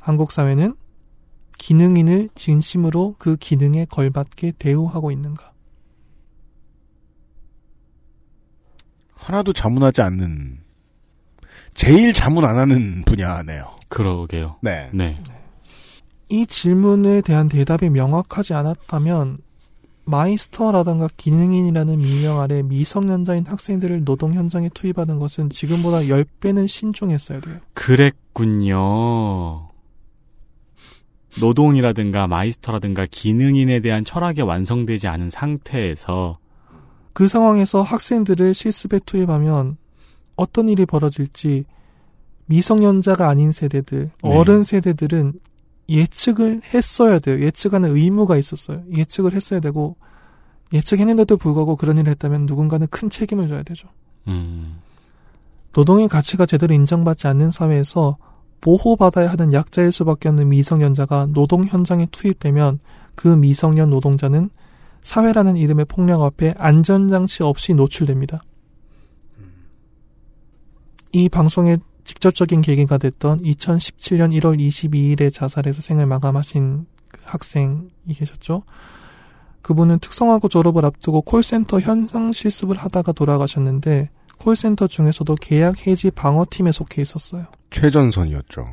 [0.00, 0.74] 한국 사회는
[1.58, 5.52] 기능인을 진심으로 그 기능에 걸맞게 대우하고 있는가?
[9.14, 10.58] 하나도 자문하지 않는
[11.74, 13.79] 제일 자문 안 하는 분야네요.
[13.90, 14.56] 그러게요.
[14.62, 14.88] 네.
[14.92, 15.22] 네.
[16.30, 19.38] 이 질문에 대한 대답이 명확하지 않았다면
[20.04, 27.58] 마이스터라던가 기능인이라는 미명 아래 미성년자인 학생들을 노동 현장에 투입하는 것은 지금보다 10배는 신중했어야 돼요.
[27.74, 29.68] 그랬군요.
[31.38, 36.36] 노동이라든가 마이스터라든가 기능인에 대한 철학이 완성되지 않은 상태에서
[37.12, 39.76] 그 상황에서 학생들을 실습에 투입하면
[40.36, 41.64] 어떤 일이 벌어질지
[42.50, 44.36] 미성년자가 아닌 세대들, 네.
[44.36, 45.34] 어른 세대들은
[45.88, 47.40] 예측을 했어야 돼요.
[47.40, 48.82] 예측하는 의무가 있었어요.
[48.96, 49.96] 예측을 했어야 되고
[50.72, 53.88] 예측했는데도 불구하고 그런 일을 했다면 누군가는 큰 책임을 져야 되죠.
[54.26, 54.78] 음,
[55.72, 58.16] 노동의 가치가 제대로 인정받지 않는 사회에서
[58.60, 62.80] 보호받아야 하는 약자일 수밖에 없는 미성년자가 노동 현장에 투입되면
[63.14, 64.50] 그 미성년 노동자는
[65.02, 68.42] 사회라는 이름의 폭력 앞에 안전장치 없이 노출됩니다.
[71.12, 78.62] 이 방송의 직접적인 계기가 됐던 2017년 1월 22일에 자살해서 생을 마감하신 그 학생이 계셨죠.
[79.62, 87.02] 그분은 특성화고 졸업을 앞두고 콜센터 현장 실습을 하다가 돌아가셨는데 콜센터 중에서도 계약 해지 방어팀에 속해
[87.02, 87.46] 있었어요.
[87.70, 88.66] 최전선이었죠.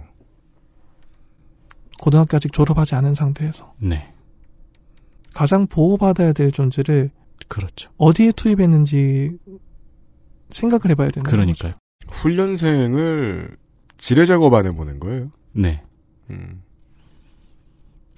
[1.99, 4.13] 고등학교 아직 졸업하지 않은 상태에서 네,
[5.34, 7.11] 가장 보호받아야 될 존재를
[7.47, 7.89] 그렇죠.
[7.97, 9.38] 어디에 투입했는지
[10.49, 11.73] 생각을 해봐야 되는 그러니까요.
[12.12, 13.58] 훈련생을
[13.97, 15.32] 지뢰 작업 안 해보낸 거예요.
[15.53, 15.84] 네,
[16.30, 16.64] 음.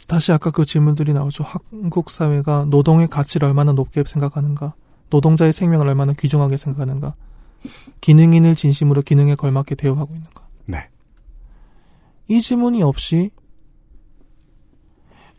[0.08, 1.44] 다시 아까 그 질문들이 나오죠.
[1.44, 4.74] 한국 사회가 노동의 가치를 얼마나 높게 생각하는가,
[5.10, 7.16] 노동자의 생명을 얼마나 귀중하게 생각하는가,
[8.02, 10.48] 기능인을 진심으로 기능에 걸맞게 대우하고 있는가.
[10.66, 10.90] 네.
[12.28, 13.32] 이 질문이 없이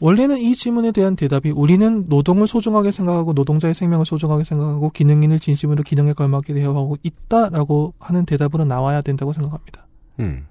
[0.00, 5.82] 원래는 이 질문에 대한 대답이 우리는 노동을 소중하게 생각하고 노동자의 생명을 소중하게 생각하고 기능인을 진심으로
[5.82, 9.86] 기능에 걸맞게 대우하고 있다라고 하는 대답으로 나와야 된다고 생각합니다.
[10.20, 10.46] 음.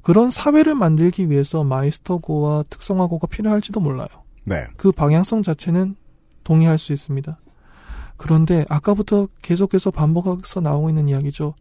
[0.00, 4.08] 그런 사회를 만들기 위해서 마이스터고와 특성화고가 필요할지도 몰라요.
[4.44, 4.66] 네.
[4.78, 5.94] 그 방향성 자체는
[6.42, 7.38] 동의할 수 있습니다.
[8.16, 11.54] 그런데 아까부터 계속해서 반복해서 나오고 있는 이야기죠.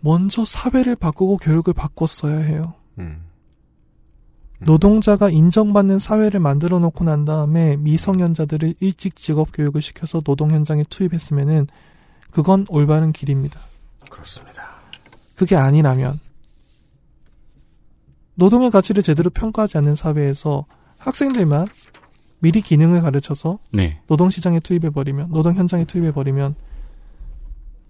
[0.00, 2.74] 먼저 사회를 바꾸고 교육을 바꿨어야 해요.
[2.98, 3.25] 음.
[4.58, 11.66] 노동자가 인정받는 사회를 만들어 놓고 난 다음에 미성년자들을 일찍 직업 교육을 시켜서 노동 현장에 투입했으면은
[12.30, 13.60] 그건 올바른 길입니다.
[14.10, 14.62] 그렇습니다.
[15.34, 16.18] 그게 아니라면
[18.34, 20.66] 노동의 가치를 제대로 평가하지 않는 사회에서
[20.98, 21.66] 학생들만
[22.38, 26.54] 미리 기능을 가르쳐서 네, 노동 시장에 투입해 버리면 노동 현장에 투입해 버리면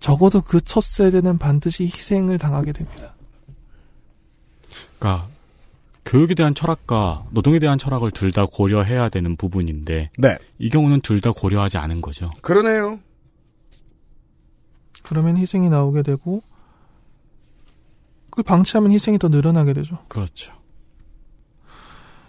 [0.00, 3.14] 적어도 그 첫 세대는 반드시 희생을 당하게 됩니다.
[4.98, 5.28] 그러니까
[6.06, 10.38] 교육에 대한 철학과 노동에 대한 철학을 둘 다 고려해야 되는 부분인데 네.
[10.58, 12.30] 이 경우는 둘 다 고려하지 않은 거죠.
[12.42, 13.00] 그러네요.
[15.02, 16.42] 그러면 희생이 나오게 되고
[18.30, 19.98] 그걸 방치하면 희생이 더 늘어나게 되죠.
[20.08, 20.52] 그렇죠.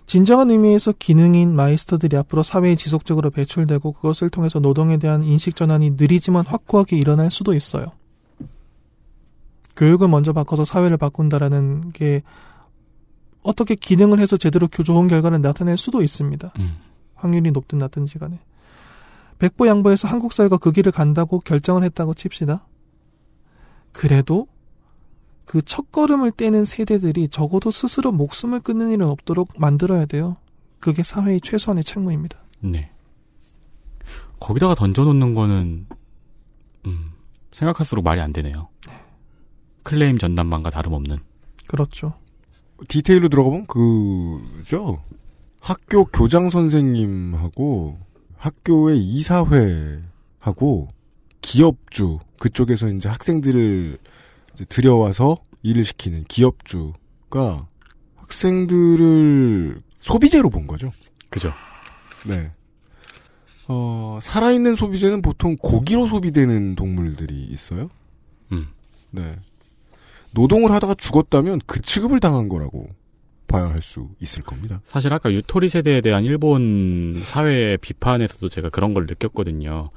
[0.05, 6.45] 진정한 의미에서 기능인 마이스터들이 앞으로 사회에 지속적으로 배출되고 그것을 통해서 노동에 대한 인식 전환이 느리지만
[6.45, 7.87] 확고하게 일어날 수도 있어요.
[9.75, 12.23] 교육을 먼저 바꿔서 사회를 바꾼다라는 게
[13.47, 16.51] 어떻게 기능을 해서 제대로 교- 좋은 결과를 나타낼 수도 있습니다.
[16.59, 16.77] 음,
[17.15, 18.39] 확률이 높든 낮든지 간에.
[19.39, 22.65] 백보 양보해서 한국 사회가 그 길을 간다고 결정을 했다고 칩시다.
[23.93, 24.47] 그래도
[25.45, 30.35] 그 첫걸음을 떼는 세대들이 적어도 스스로 목숨을 끊는 일은 없도록 만들어야 돼요.
[30.79, 32.37] 그게 사회의 최소한의 책무입니다.
[32.59, 32.91] 네.
[34.39, 35.87] 거기다가 던져놓는 거는
[36.85, 37.11] 음,
[37.53, 38.67] 생각할수록 말이 안 되네요.
[39.83, 41.19] 클레임 전담반과 다름없는.
[41.67, 42.13] 그렇죠.
[42.87, 45.01] 디테일로 들어가 보면 그죠.
[45.59, 47.97] 학교 교장 선생님하고
[48.37, 50.89] 학교의 이사회하고
[51.41, 53.97] 기업주 그쪽에서 이제 학생들을
[54.53, 57.67] 이제 들여와서 일을 시키는 기업주가
[58.15, 60.91] 학생들을 소비재로 본 거죠.
[61.29, 61.51] 그죠.
[62.27, 62.51] 네.
[63.67, 67.89] 어, 살아있는 소비재는 보통 고기로 소비되는 동물들이 있어요.
[68.51, 68.67] 음.
[69.11, 69.35] 네.
[70.37, 72.89] 노동을 하다가 죽었다면 그 취급을 당한 거라고
[73.47, 74.81] 봐야 할 수 있을 겁니다.
[74.85, 79.89] 사실 아까 유토리 세대에 대한 일본 사회 비판에서도 제가 그런 걸 느꼈거든요.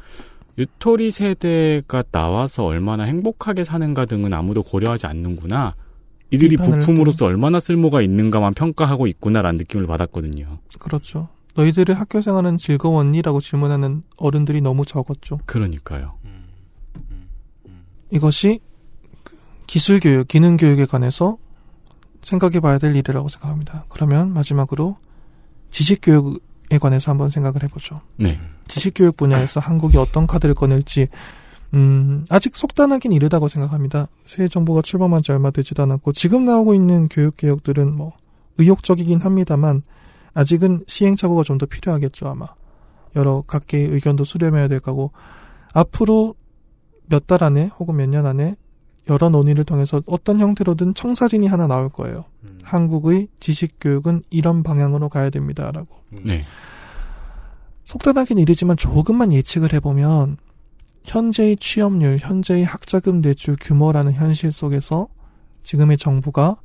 [0.57, 5.75] 유토리 세대가 나와서 얼마나 행복하게 사는가 등은 아무도 고려하지 않는구나.
[6.31, 10.59] 이들이 부품으로서 얼마나 쓸모가 있는가만 평가하고 있구나라는 느낌을 받았거든요.
[10.79, 11.29] 그렇죠.
[11.57, 15.41] 너희들의 학교 생활은 즐거웠니?라고 질문하는 어른들이 너무 적었죠.
[15.45, 16.15] 그러니까요.
[18.11, 18.70] 이것이 그
[19.71, 21.39] 기술 교육, 기능 교육에 관해서
[22.23, 23.85] 생각해 봐야 될 일이라고 생각합니다.
[23.89, 24.97] 그러면 마지막으로
[25.71, 28.01] 지식 교육에 관해서 한번 생각을 해보죠.
[28.17, 28.41] 네.
[28.67, 31.07] 지식 교육 분야에서 한국이 어떤 카드를 꺼낼지,
[31.75, 34.09] 음, 아직 속단하긴 이르다고 생각합니다.
[34.27, 38.17] 새 정부가 출범한 지 얼마 되지도 않았고, 지금 나오고 있는 교육 개혁들은 뭐,
[38.59, 39.83] 의욕적이긴 합니다만,
[40.35, 42.47] 아직은 시행착오가 좀 더 필요하겠죠, 아마.
[43.15, 45.13] 여러 각계의 의견도 수렴해야 될 거고,
[45.75, 46.35] 앞으로
[47.07, 48.57] 몇 달 안에 혹은 몇 년 안에
[49.09, 52.25] 여러 논의를 통해서 어떤 형태로든 청사진이 하나 나올 거예요.
[52.63, 55.89] 한국의 지식 교육은 이런 방향으로 가야 됩니다라고.
[56.25, 56.43] 네.
[57.85, 60.37] 속단하긴 이르지만 조금만 예측을 해보면
[61.05, 65.09] 현재의 취업률, 현재의 학자금 대출 규모라는 현실 속에서
[65.63, 66.57] 지금의 정부가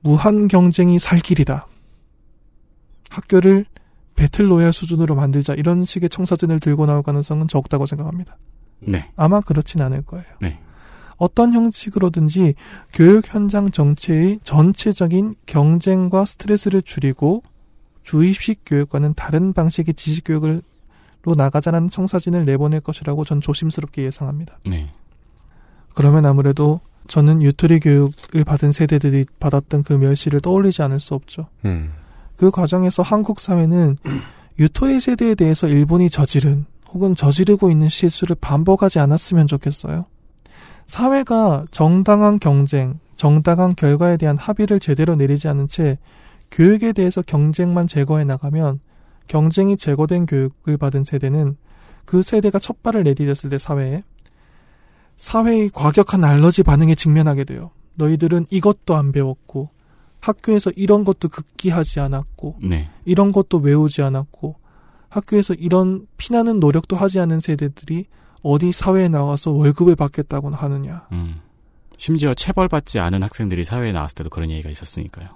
[0.00, 1.68] 무한 경쟁이 살 길이다.
[3.10, 3.66] 학교를
[4.16, 8.36] 배틀로얄 수준으로 만들자 이런 식의 청사진을 들고 나올 가능성은 적다고 생각합니다.
[8.80, 9.10] 네.
[9.16, 10.26] 아마 그렇진 않을 거예요.
[10.40, 10.58] 네.
[11.16, 12.54] 어떤 형식으로든지
[12.92, 17.42] 교육 현장 정체의 전체적인 경쟁과 스트레스를 줄이고
[18.02, 20.60] 주입식 교육과는 다른 방식의 지식 교육으로
[21.24, 24.58] 나가자는 청사진을 내보낼 것이라고 전 조심스럽게 예상합니다.
[24.66, 24.90] 네.
[25.94, 31.48] 그러면 아무래도 저는 유토리 교육을 받은 세대들이 받았던 그 멸시를 떠올리지 않을 수 없죠.
[31.64, 31.92] 음.
[32.36, 33.98] 그 과정에서 한국 사회는
[34.58, 40.06] 유토리 세대에 대해서 일본이 저지른 혹은 저지르고 있는 실수를 반복하지 않았으면 좋겠어요.
[40.86, 45.98] 사회가 정당한 경쟁, 정당한 결과에 대한 합의를 제대로 내리지 않은 채
[46.50, 48.80] 교육에 대해서 경쟁만 제거해 나가면
[49.28, 51.56] 경쟁이 제거된 교육을 받은 세대는
[52.04, 54.02] 그 세대가 첫 발을 내디뎠을 때 사회에
[55.16, 57.70] 사회의 과격한 알러지 반응에 직면하게 돼요.
[57.94, 59.70] 너희들은 이것도 안 배웠고
[60.20, 62.90] 학교에서 이런 것도 극기하지 않았고 네.
[63.04, 64.56] 이런 것도 외우지 않았고
[65.08, 68.06] 학교에서 이런 피나는 노력도 하지 않은 세대들이
[68.42, 71.06] 어디 사회에 나와서 월급을 받겠다고 하느냐.
[71.12, 71.40] 음.
[71.96, 75.28] 심지어 체벌받지 않은 학생들이 사회에 나왔을 때도 그런 얘기가 있었으니까요.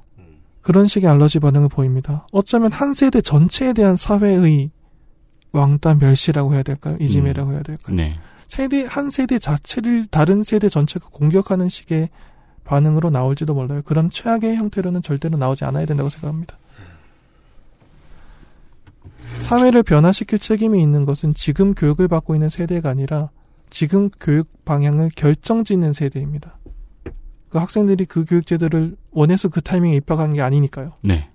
[0.62, 2.26] 그런 식의 알러지 반응을 보입니다.
[2.32, 4.70] 어쩌면 한 세대 전체에 대한 사회의
[5.52, 6.96] 왕따 멸시라고 해야 될까요?
[7.00, 7.94] 이지매라고 해야 될까요?
[7.94, 8.18] 네.
[8.48, 12.08] 세대 한 세대 자체를 다른 세대 전체가 공격하는 식의
[12.64, 13.82] 반응으로 나올지도 몰라요.
[13.84, 16.58] 그런 최악의 형태로는 절대로 나오지 않아야 된다고 생각합니다.
[19.38, 23.30] 사회를 변화시킬 책임이 있는 것은 지금 교육을 받고 있는 세대가 아니라
[23.70, 26.58] 지금 교육 방향을 결정짓는 세대입니다.
[27.48, 30.92] 그 학생들이 그 교육 제도를 원해서 그 타이밍에 입학한 게 아니니까요.
[31.02, 31.30] 네.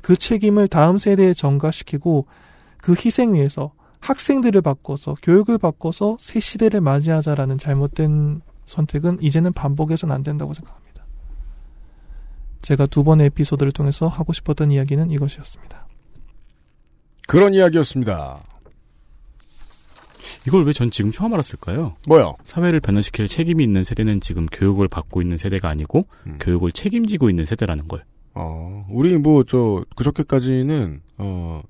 [0.00, 2.26] 그 책임을 다음 세대에 전가시키고
[2.78, 10.22] 그 희생 위해서 학생들을 바꿔서 교육을 바꿔서 새 시대를 맞이하자라는 잘못된 선택은 이제는 반복해서는 안
[10.22, 11.04] 된다고 생각합니다.
[12.62, 15.81] 제가 두 번의 에피소드를 통해서 하고 싶었던 이야기는 이것이었습니다.
[17.26, 18.42] 그런 이야기였습니다.
[20.46, 21.94] 이걸 왜 전 지금 처음 알았을까요?
[22.08, 22.34] 뭐요?
[22.44, 26.38] 사회를 변화시킬 책임이 있는 세대는 지금 교육을 받고 있는 세대가 아니고 음.
[26.40, 28.04] 교육을 책임지고 있는 세대라는 걸.
[28.34, 31.60] 어, 우리 뭐, 저, 그저께까지는, 어,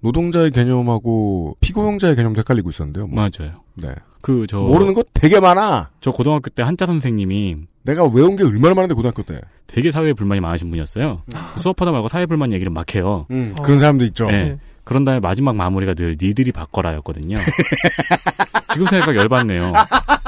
[0.00, 3.06] 노동자의 개념하고 피고용자의 개념도 헷갈리고 있었는데요.
[3.06, 3.16] 뭐.
[3.16, 3.62] 맞아요.
[3.74, 3.88] 네.
[4.20, 4.60] 그, 저.
[4.60, 5.90] 모르는 것 되게 많아!
[6.02, 9.40] 저 고등학교 때 한자 선생님이 내가 외운 게 얼마나 많은데, 고등학교 때.
[9.66, 11.22] 되게 사회에 불만이 많으신 분이었어요.
[11.56, 13.26] 수업하다 말고 사회 불만 얘기를 막 해요.
[13.30, 14.26] 음, 그런 사람도 있죠.
[14.26, 14.58] 네.
[14.90, 17.38] 그런 다음에 마지막 마무리가 늘 니들이 바꿔라였거든요.
[18.72, 19.72] 지금 생각하니까 열받네요.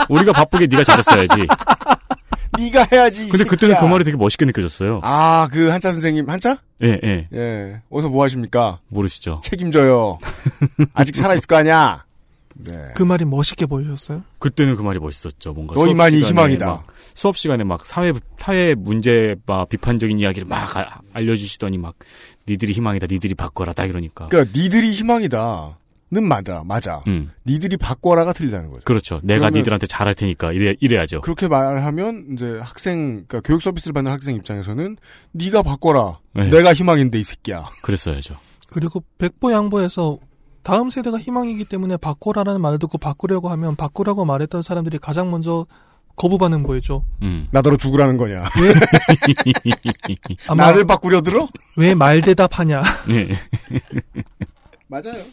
[0.08, 1.48] 우리가 바쁘게 네가 잘했어야지.
[2.56, 3.26] 네가 해야지.
[3.26, 3.74] 이 근데 그때는.
[3.80, 5.00] 그 말이 되게 멋있게 느껴졌어요.
[5.02, 6.58] 아, 그 한자 선생님, 한자?
[6.80, 7.26] 예, 예.
[7.34, 7.80] 예.
[7.90, 8.78] 어디서 뭐 하십니까?
[8.86, 9.40] 모르시죠?
[9.42, 10.18] 책임져요.
[10.94, 12.04] 아직 살아 있을 거 아니야?
[12.54, 12.92] 네.
[12.94, 14.22] 그 말이 멋있게 보이셨어요?
[14.38, 15.54] 그때는 그 말이 멋있었죠.
[15.54, 16.84] 뭔가 너희만이 희망이다.
[17.12, 21.94] 막 수업 시간에 막 사회 사회 문제 막 비판적인 이야기를 막 아- 알려주시더니 막
[22.48, 24.26] 니들이 희망이다, 니들이 바꿔라 딱 이러니까.
[24.28, 25.78] 그러니까 니들이 희망이다.
[26.14, 27.02] 는 맞아, 맞아.
[27.06, 28.82] 음, 니들이 바꿔라가 틀리다는 거죠.
[28.84, 29.20] 그렇죠.
[29.22, 31.22] 내가 니들한테 잘할 테니까 이래 이래야죠.
[31.22, 34.98] 그렇게 말하면 이제 학생, 그러니까 교육 서비스를 받는 학생 입장에서는
[35.32, 36.18] 네가 바꿔라.
[36.34, 36.50] 네.
[36.50, 37.64] 내가 희망인데 이 새끼야.
[37.82, 38.36] 그랬어야죠.
[38.70, 40.18] 그리고 백보 양보에서
[40.62, 45.64] 다음 세대가 희망이기 때문에 바꾸라라는 말을 듣고 바꾸려고 하면 바꾸라고 말했던 사람들이 가장 먼저
[46.16, 47.04] 거부 반응 보이죠.
[47.22, 47.48] 음.
[47.52, 48.44] 나더러 죽으라는 거냐.
[50.48, 51.48] 아마 나를 바꾸려 들어?
[51.76, 52.82] 왜 말 대답하냐.
[53.10, 53.28] 예.
[54.88, 55.24] 맞아요.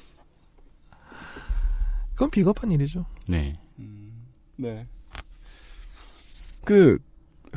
[2.14, 3.06] 그건 비겁한 일이죠.
[3.28, 3.58] 네.
[4.58, 4.86] 네.
[6.66, 6.98] 그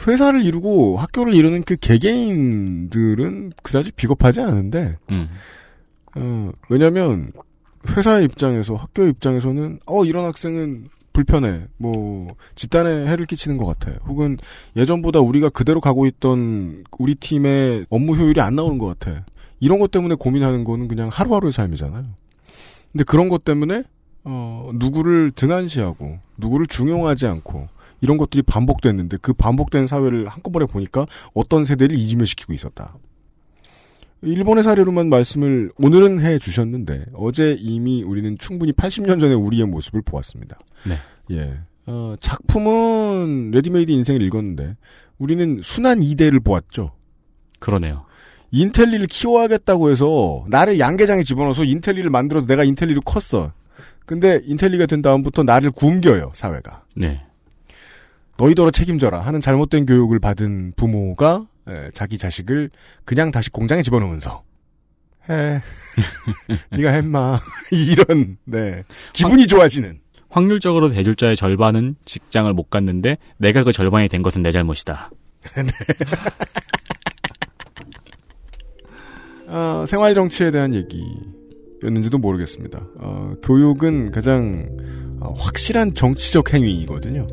[0.06, 5.28] 회사를 이루고 학교를 이루는 그 개개인들은 그다지 비겁하지 않은데 음.
[6.20, 7.32] 어, 왜냐면
[7.88, 11.66] 회사의 입장에서 학교 입장에서는 어 이런 학생은 불편해.
[11.76, 13.92] 뭐 집단에 해를 끼치는 것 같아.
[14.06, 14.38] 혹은
[14.76, 19.24] 예전보다 우리가 그대로 가고 있던 우리 팀의 업무 효율이 안 나오는 것 같아.
[19.60, 22.04] 이런 것 때문에 고민하는 거는 그냥 하루하루의 삶이잖아요.
[22.92, 23.84] 근데 그런 것 때문에
[24.24, 27.68] 어 누구를 등한시하고 누구를 중용하지 않고
[28.00, 32.96] 이런 것들이 반복됐는데 그 반복된 사회를 한꺼번에 보니까 어떤 세대를 이지매시키고 있었다.
[34.22, 40.58] 일본의 사례로만 말씀을 오늘은 해 주셨는데 어제 이미 우리는 충분히 80년 전의 우리의 모습을 보았습니다.
[40.86, 41.36] 네.
[41.36, 41.58] 예.
[41.86, 44.76] 어, 작품은 레디메이드 인생을 읽었는데
[45.18, 46.92] 우리는 수난이대를 보았죠.
[47.58, 48.04] 그러네요.
[48.52, 53.52] 인텔리를 키워야겠다고 해서 나를 양계장에 집어넣어서 인텔리를 만들어서 내가 인텔리로 컸어.
[54.06, 56.84] 근데 인텔리가 된 다음부터 나를 굶겨요, 사회가.
[56.94, 57.22] 네.
[58.36, 62.70] 너희더러 책임져라 하는 잘못된 교육을 받은 부모가 에, 자기 자식을
[63.04, 64.42] 그냥 다시 공장에 집어넣으면서
[65.28, 65.62] 해
[66.76, 67.38] 네가 했마
[67.70, 68.82] 이런 네
[69.12, 75.10] 기분이 좋아지는 확률적으로 대졸자의 절반은 직장을 못 갔는데 내가 그 절반이 된 것은 내 잘못이다.
[79.48, 82.86] 어, 생활 정치에 대한 얘기였는지도 모르겠습니다.
[82.96, 84.70] 어, 교육은 가장
[85.20, 87.26] 어, 확실한 정치적 행위이거든요.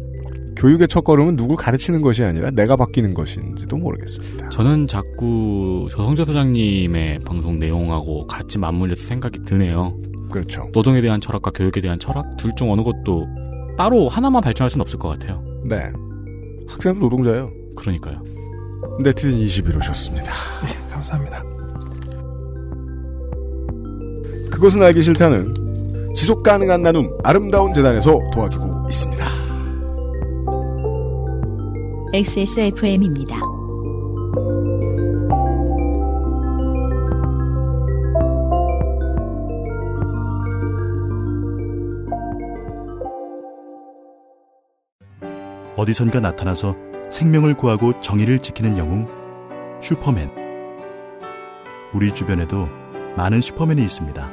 [0.60, 4.49] 교육의 첫걸음은 누굴 가르치는 것이 아니라 내가 바뀌는 것인지도 모르겠습니다.
[4.49, 9.97] 저는 자꾸 조성재 소장님의 방송 내용하고 같이 맞물려서 생각이 드네요.
[10.30, 10.68] 그렇죠.
[10.74, 13.26] 노동에 대한 철학과 교육에 대한 철학 둘 중 어느 것도
[13.78, 15.41] 따로 하나만 발전할 수는 없을 것 같아요.
[15.64, 15.78] 네.
[16.68, 17.49] 학생도 노동자예요.
[17.78, 18.22] 그러니까요.
[19.01, 20.26] 네티즌 21호셨습니다.
[20.66, 21.41] 네, 감사합니다.
[24.51, 25.53] 그것은 알기 싫다는
[26.18, 29.49] 지속 가능한 나눔 아름다운 재단에서 도와주고 있습니다.
[32.12, 33.39] XSFM입니다.
[45.76, 46.76] 어디선가 나타나서
[47.12, 49.07] 생명을 구하고 정의를 지키는 영웅
[49.80, 50.32] 슈퍼맨.
[51.93, 52.68] 우리 주변에도
[53.18, 54.32] 많은 슈퍼맨이 있습니다.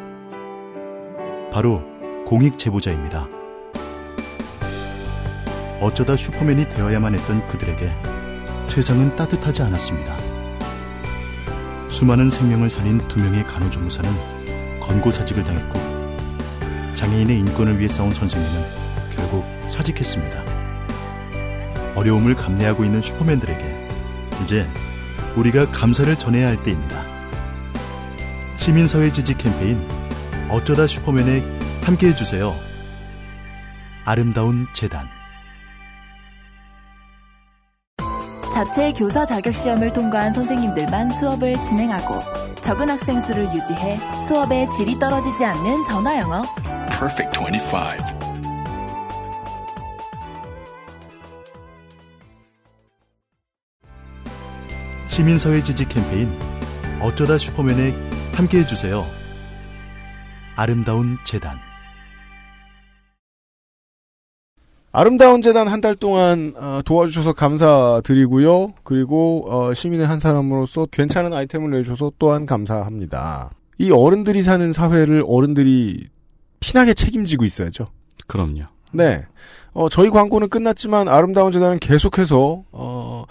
[1.52, 1.82] 바로
[2.24, 3.35] 공익 제보자입니다.
[5.80, 7.92] 어쩌다 슈퍼맨이 되어야만 했던 그들에게
[8.66, 10.16] 세상은 따뜻하지 않았습니다.
[11.88, 14.10] 수많은 생명을 살린 두 명의 간호조무사는
[14.80, 15.78] 권고사직을 당했고
[16.94, 18.62] 장애인의 인권을 위해 싸운 선생님은
[19.14, 20.44] 결국 사직했습니다.
[21.94, 23.88] 어려움을 감내하고 있는 슈퍼맨들에게
[24.42, 24.66] 이제
[25.36, 27.04] 우리가 감사를 전해야 할 때입니다.
[28.56, 29.86] 시민사회 지지 캠페인
[30.50, 31.42] 어쩌다 슈퍼맨에
[31.82, 32.54] 함께 해 주세요.
[34.04, 35.08] 아름다운 재단
[38.56, 42.20] 자체 교사 자격 시험을 통과한 선생님들만 수업을 진행하고
[42.62, 46.42] 적은 학생 수를 유지해 수업의 질이 떨어지지 않는 전화 영어.
[46.88, 47.76] Perfect 25.
[55.08, 56.34] 시민사회 지지 캠페인
[57.02, 57.92] 어쩌다 슈퍼맨에
[58.32, 59.04] 함께 해 주세요.
[60.56, 61.65] 아름다운 재단
[65.00, 68.72] 아름다운 재단 한 달 동안 어, 도와주셔서 감사드리고요.
[68.82, 73.50] 그리고 어, 시민의 한 사람으로서 괜찮은 아이템을 내주셔서 또한 감사합니다.
[73.76, 76.08] 이 어른들이 사는 사회를 어른들이
[76.60, 77.88] 피나게 책임지고 있어야죠.
[78.26, 78.62] 그럼요.
[78.92, 79.20] 네.
[79.74, 83.24] 어, 저희 광고는 끝났지만 아름다운 재단은 계속해서 어,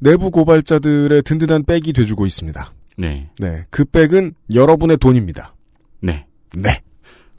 [0.00, 2.74] 내부 고발자들의 든든한 백이 돼주고 있습니다.
[2.98, 3.30] 네.
[3.38, 3.64] 네.
[3.70, 5.54] 그 백은 여러분의 돈입니다.
[6.02, 6.26] 네.
[6.54, 6.82] 네.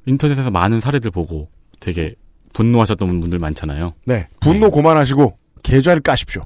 [0.08, 1.48] 인터넷에서 많은 사례들 보고
[1.80, 2.16] 되게
[2.54, 3.94] 분노하셨던 분들 많잖아요.
[4.06, 4.28] 네.
[4.40, 6.46] 분노 고만하시고 계좌를 까십시오.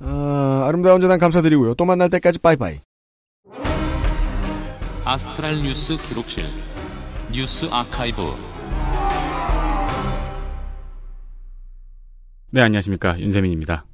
[0.00, 1.74] 아, 아름다운 재단 감사드리고요.
[1.74, 2.78] 또 만날 때까지 빠이빠이.
[5.04, 6.44] 아스트랄 뉴스 기록실
[7.32, 8.34] 뉴스 아카이브
[12.50, 13.18] 네, 안녕하십니까.
[13.18, 13.84] 윤세민입니다.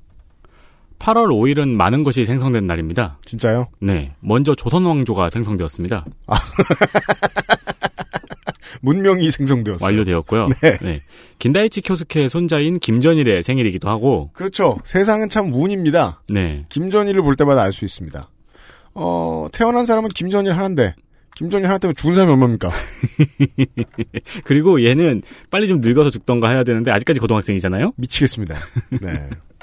[0.98, 3.18] 8월 5일은 많은 것이 생성된 날입니다.
[3.24, 3.66] 진짜요?
[3.80, 4.14] 네.
[4.20, 6.04] 먼저 조선왕조가 생성되었습니다.
[8.82, 9.84] 문명이 생성되었어요.
[9.86, 10.48] 완료되었고요.
[10.82, 11.00] 네.
[11.38, 14.30] 긴다이치 쿄스케의 손자인 김전일의 생일이기도 하고.
[14.32, 14.78] 그렇죠.
[14.84, 16.22] 세상은 참 운입니다.
[16.28, 16.64] 네.
[16.68, 18.28] 김전일을 볼 때마다 알 수 있습니다.
[18.94, 20.94] 어, 태어난 사람은 김전일 하나인데,
[21.36, 22.70] 김전일 하나 때문에 죽은 사람이 얼마입니까?
[24.44, 27.92] 그리고 얘는 빨리 좀 늙어서 죽던가 해야 되는데, 아직까지 고등학생이잖아요?
[27.96, 28.56] 미치겠습니다.
[29.00, 29.30] 네.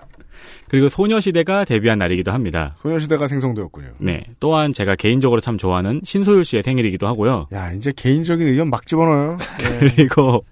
[0.72, 2.78] 그리고 소녀시대가 데뷔한 날이기도 합니다.
[2.82, 3.90] 소녀시대가 생성되었군요.
[4.00, 4.24] 네.
[4.40, 7.50] 또한 제가 개인적으로 참 좋아하는 신소율 씨의 생일이기도 하고요.
[7.52, 9.38] 야, 이제 개인적인 의견 막 집어넣어요.
[9.82, 10.46] 그리고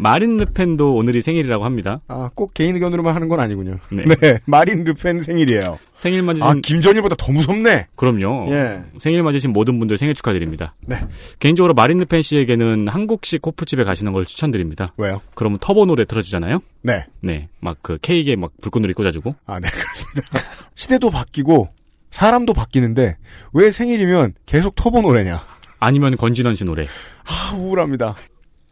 [0.00, 2.00] 마린 르펜도 오늘이 생일이라고 합니다.
[2.08, 3.78] 아, 꼭 개인 의견으로만 하는 건 아니군요.
[3.90, 4.38] 네.
[4.46, 5.78] 마린 르펜 생일이에요.
[5.92, 7.88] 생일 맞으신 아, 김전일보다 더 무섭네.
[7.96, 8.50] 그럼요.
[8.50, 8.82] 예.
[8.98, 10.74] 생일 맞으신 모든 분들 생일 축하드립니다.
[10.86, 10.98] 네.
[11.38, 14.94] 개인적으로 마린 르펜 씨에게는 한국식 호프집에 가시는 걸 추천드립니다.
[14.96, 15.20] 왜요?
[15.34, 16.60] 그러면 터보 노래 틀어주잖아요.
[16.82, 17.04] 네.
[17.20, 17.48] 네.
[17.60, 19.34] 막 그 케이크에 막 불꽃놀이 꽂아주고.
[19.46, 20.38] 아, 네, 그렇습니다.
[20.74, 21.68] 시대도 바뀌고,
[22.10, 23.16] 사람도 바뀌는데,
[23.52, 25.42] 왜 생일이면 계속 터보 노래냐?
[25.78, 26.86] 아니면 권진원 씨 노래.
[27.24, 28.16] 아, 우울합니다.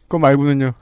[0.03, 0.73] 그거 말고는요.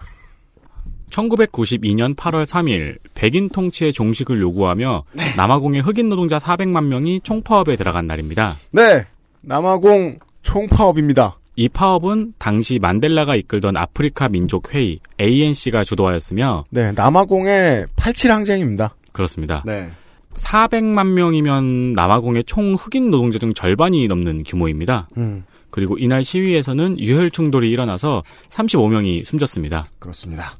[1.16, 5.04] 1992년 8월 3일 백인 통치의 종식을 요구하며
[5.36, 8.56] 남아공의 흑인 노동자 400만 명이 총파업에 들어간 날입니다.
[8.70, 9.04] 네.
[9.40, 11.38] 남아공 총파업입니다.
[11.56, 18.94] 이 파업은 당시 만델라가 이끌던 아프리카 민족 회의 ANC가 주도하였으며 네, 남아공의 87 항쟁입니다.
[19.12, 19.62] 그렇습니다.
[19.64, 19.90] 네.
[20.34, 25.08] 400만 명이면 남아공의 총 흑인 노동자 중 절반이 넘는 규모입니다.
[25.16, 29.86] 음, 그리고 이날 시위에서는 유혈 충돌이 일어나서 35명이 숨졌습니다.
[29.98, 30.52] 그렇습니다.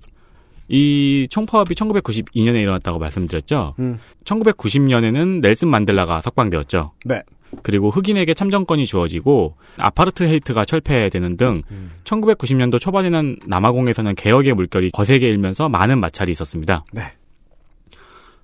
[0.68, 3.74] 이 총파업이 1992년에 일어났다고 말씀드렸죠.
[3.78, 3.98] 음.
[4.24, 6.92] 1990년에는 넬슨 만델라가 석방되었죠.
[7.04, 7.22] 네.
[7.62, 11.62] 그리고 흑인에게 참정권이 주어지고 아파르트헤이트가 철폐되는 등
[12.04, 16.84] 1990년도 초반에는 남아공에서는 개혁의 물결이 거세게 일면서 많은 마찰이 있었습니다.
[16.92, 17.12] 네.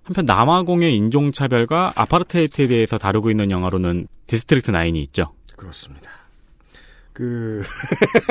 [0.05, 5.33] 한편 남아공의 인종차별과 아파르트헤이트에 대해서 다루고 있는 영화로는 디스트릭트 9이 있죠.
[5.57, 6.11] 그렇습니다.
[7.13, 7.63] 그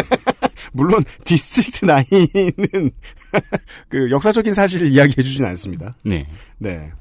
[0.74, 2.92] 물론 디스트릭트 9은
[3.90, 5.96] 그 역사적인 사실을 이야기해 주진 않습니다.
[6.04, 6.28] 네.
[6.58, 6.92] 네.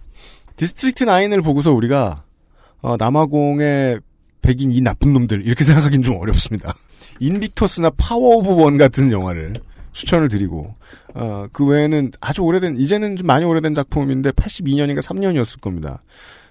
[0.56, 2.24] 디스트릭트 9을 보고서 우리가
[2.82, 4.00] 어, 남아공의
[4.42, 6.74] 백인 이 나쁜 놈들 이렇게 생각하기는 좀 어렵습니다.
[7.20, 9.54] 인빅터스나 파워 오브 원 같은 영화를
[9.92, 10.74] 추천을 드리고
[11.14, 16.02] 어, 그 외에는 아주 오래된 이제는 좀 많이 오래된 작품인데 82년인가 3년이었을 겁니다.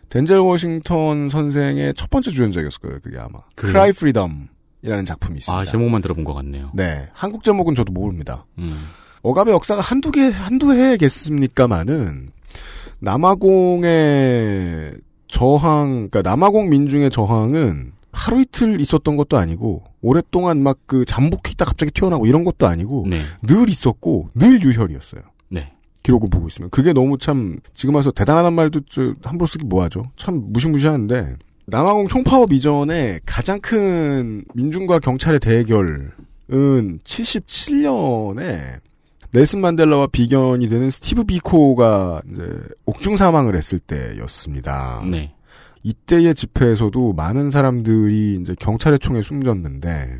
[0.09, 2.99] 덴젤 워싱턴 선생의 첫 번째 주연작이었을 거예요.
[3.01, 3.73] 그게 아마 그래요?
[3.73, 5.57] 크라이 프리덤이라는 작품이 있습니다.
[5.57, 6.71] 아, 제목만 들어본 것 같네요.
[6.73, 8.45] 네, 한국 제목은 저도 모릅니다.
[8.57, 8.87] 음.
[9.21, 12.29] 억압의 역사가 한두 개, 한두 해겠습니까마는,
[12.99, 14.93] 남아공의
[15.27, 21.65] 저항, 그러니까 남아공 민중의 저항은 하루 이틀 있었던 것도 아니고, 오랫동안 막 그 잠복해 있다
[21.65, 23.21] 갑자기 튀어나오고 이런 것도 아니고, 네.
[23.43, 25.21] 늘 있었고, 늘 유혈이었어요.
[25.49, 25.71] 네.
[26.03, 26.69] 기록을 보고 있으면.
[26.71, 30.05] 그게 너무 참, 지금 와서 대단하단 말도 저, 함부로 쓰기 뭐하죠?
[30.17, 31.35] 참 무시무시한데,
[31.67, 36.11] 남아공 총파업 이전에 가장 큰 민중과 경찰의 대결은
[36.49, 38.79] 77년에
[39.31, 42.49] 넬슨 만델라와 비견이 되는 스티브 비코가 이제
[42.85, 45.03] 옥중 사망을 했을 때였습니다.
[45.09, 45.33] 네.
[45.83, 50.19] 이때의 집회에서도 많은 사람들이 이제 경찰의 총에 숨졌는데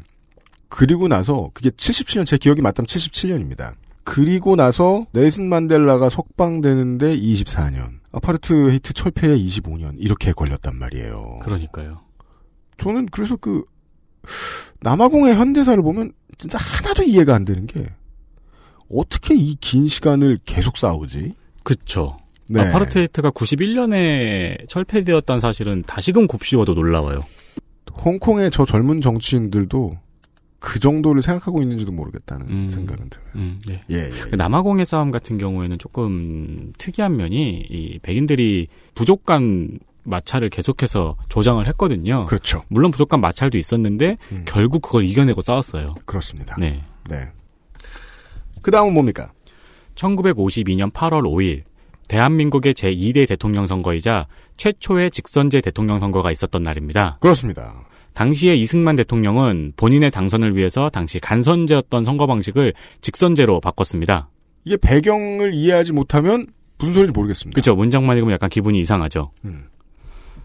[0.69, 3.73] 그리고 나서 그게 77년 제 기억이 맞다면 77년입니다.
[4.03, 11.39] 그리고 나서 넬슨 만델라가 석방되는데 24년, 아파르트 헤이트 철폐에 25년 이렇게 걸렸단 말이에요.
[11.43, 12.01] 그러니까요.
[12.77, 13.63] 저는 그래서 그
[14.81, 17.87] 남아공의 현대사를 보면 진짜 하나도 이해가 안 되는 게
[18.91, 21.33] 어떻게 이 긴 시간을 계속 싸우지?
[21.63, 22.17] 그쵸.
[22.47, 22.61] 네.
[22.61, 27.23] 아파르트헤이트가 91년에 철폐되었다는 사실은 다시금 곱씹어도 놀라워요.
[28.03, 29.97] 홍콩의 저 젊은 정치인들도
[30.59, 33.27] 그 정도를 생각하고 있는지도 모르겠다는 생각은 들어요.
[33.35, 33.81] 음, 네.
[33.91, 34.09] 예, 예.
[34.09, 42.25] 그 남아공의 싸움 같은 경우에는 조금 특이한 면이 이 백인들이 부족한 마찰을 계속해서 조장을 했거든요.
[42.25, 42.63] 그렇죠.
[42.67, 45.95] 물론 부족한 마찰도 있었는데 결국 그걸 이겨내고 싸웠어요.
[46.05, 46.55] 그렇습니다.
[46.59, 46.83] 네.
[47.09, 47.29] 네.
[48.61, 49.31] 그 다음은 뭡니까?
[49.95, 51.63] 1952년 8월 5일
[52.07, 57.17] 대한민국의 제2대 대통령 선거이자 최초의 직선제 대통령 선거가 있었던 날입니다.
[57.21, 57.87] 그렇습니다.
[58.13, 64.29] 당시에 이승만 대통령은 본인의 당선을 위해서 당시 간선제였던 선거 방식을 직선제로 바꿨습니다.
[64.65, 66.47] 이게 배경을 이해하지 못하면
[66.77, 67.55] 무슨 소리인지 모르겠습니다.
[67.55, 67.75] 그렇죠.
[67.75, 69.31] 문장만 읽으면 약간 기분이 이상하죠.
[69.45, 69.67] 음.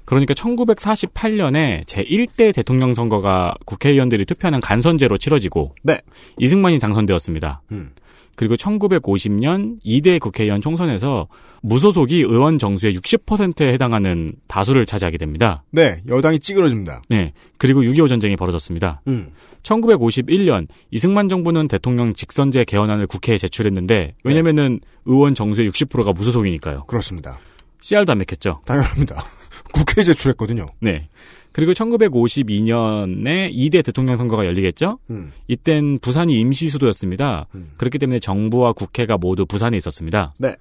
[0.05, 5.99] 그러니까 1948년에 제1대 대통령 선거가 국회의원들이 투표하는 간선제로 치러지고 네.
[6.39, 7.63] 이승만이 당선되었습니다.
[7.73, 7.91] 음.
[8.37, 11.29] 그리고 1950년 2대 국회의원 총선에서
[11.63, 15.65] 무소속이 의원 정수의 60%에 해당하는 다수를 차지하게 됩니다.
[15.71, 17.03] 네, 여당이 찌그러집니다.
[17.09, 17.33] 네.
[17.59, 19.01] 그리고 6.25 전쟁이 벌어졌습니다.
[19.09, 19.31] 음.
[19.63, 26.85] 1951년 이승만 정부는 대통령 직선제 개헌안을 국회에 제출했는데 왜냐면은 의원 정수의 60%가 무소속이니까요.
[26.85, 27.39] 그렇습니다.
[27.81, 28.61] 씨알도 안 맥혔죠.
[28.67, 29.25] 당연합니다.
[29.73, 30.67] 국회에 제출했거든요.
[30.81, 31.09] 네.
[31.55, 34.99] 그리고 1952년에 2대 대통령 선거가 열리겠죠?
[35.11, 35.31] 음.
[35.47, 37.47] 이땐 부산이 임시 수도였습니다.
[37.77, 40.35] 그렇기 때문에 정부와 국회가 모두 부산에 있었습니다.
[40.39, 40.57] 네.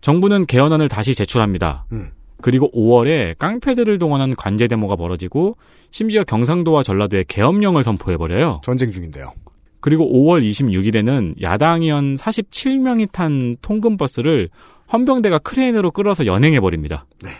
[0.00, 1.86] 정부는 개헌안을 다시 제출합니다.
[1.92, 2.08] 음.
[2.42, 5.56] 그리고 5월에 깡패들을 동원한 관제 데모가 벌어지고
[5.92, 8.62] 심지어 경상도와 전라도에 계엄령을 선포해버려요.
[8.64, 9.32] 전쟁 중인데요.
[9.78, 14.48] 그리고 5월 26일에는 야당 의원 47명이 탄 통근버스를
[14.92, 17.06] 헌병대가 크레인으로 끌어서 연행해버립니다.
[17.22, 17.30] 네.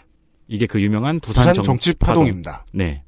[0.49, 2.65] 이게 그 유명한 부산, 부산 정- 정치 파동입니다.
[2.73, 3.03] 네.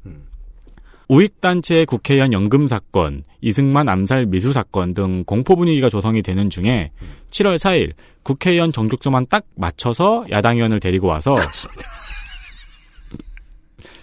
[1.08, 6.90] 우익단체 국회의원 연금 사건, 이승만 암살 미수 사건 등 공포 분위기가 조성이 되는 중에
[7.30, 7.92] 7월 4일
[8.24, 11.30] 국회의원 정족수만 딱 맞춰서 야당 의원을 데리고 와서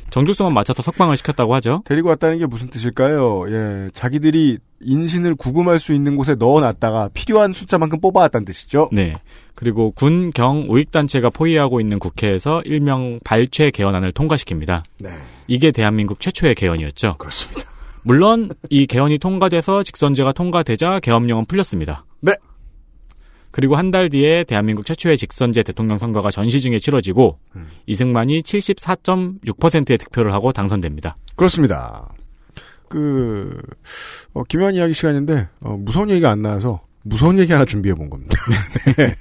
[0.10, 1.82] 정족수만 맞춰서 석방을 시켰다고 하죠.
[1.86, 3.46] 데리고 왔다는 게 무슨 뜻일까요?
[3.50, 8.90] 예, 자기들이 인신을 구금할 수 있는 곳에 넣어놨다가 필요한 숫자만큼 뽑아왔다는 뜻이죠.
[8.94, 9.16] 네.
[9.56, 14.84] 그리고 군, 경, 우익단체가 포위하고 있는 국회에서 일명 발췌 개헌안을 통과시킵니다.
[15.00, 15.10] 네.
[15.48, 17.16] 이게 대한민국 최초의 개헌이었죠.
[17.18, 17.62] 그렇습니다.
[18.04, 22.06] 물론 이 개헌이 통과돼서 직선제가 통과되자 계엄령은 풀렸습니다.
[22.22, 22.34] 네.
[23.52, 27.68] 그리고 한 달 뒤에 대한민국 최초의 직선제 대통령 선거가 전시 중에 치러지고 음.
[27.86, 31.16] 이승만이 74.6%의 득표를 하고 당선됩니다.
[31.38, 32.14] 그렇습니다.
[32.90, 33.58] 그,
[34.34, 38.36] 어, 김현 이야기 시간인데, 어, 무서운 얘기가 안 나와서, 무서운 얘기 하나 준비해 본 겁니다.
[38.98, 39.16] 네.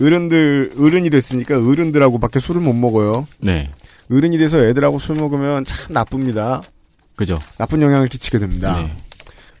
[0.04, 3.26] 어른들, 어른이 됐으니까 어른들하고 밖에 술을 못 먹어요.
[3.38, 3.70] 네.
[4.10, 6.62] 어른이 돼서 애들하고 술 먹으면 참 나쁩니다.
[7.16, 7.38] 그죠.
[7.56, 8.76] 나쁜 영향을 끼치게 됩니다.
[8.82, 8.92] 네.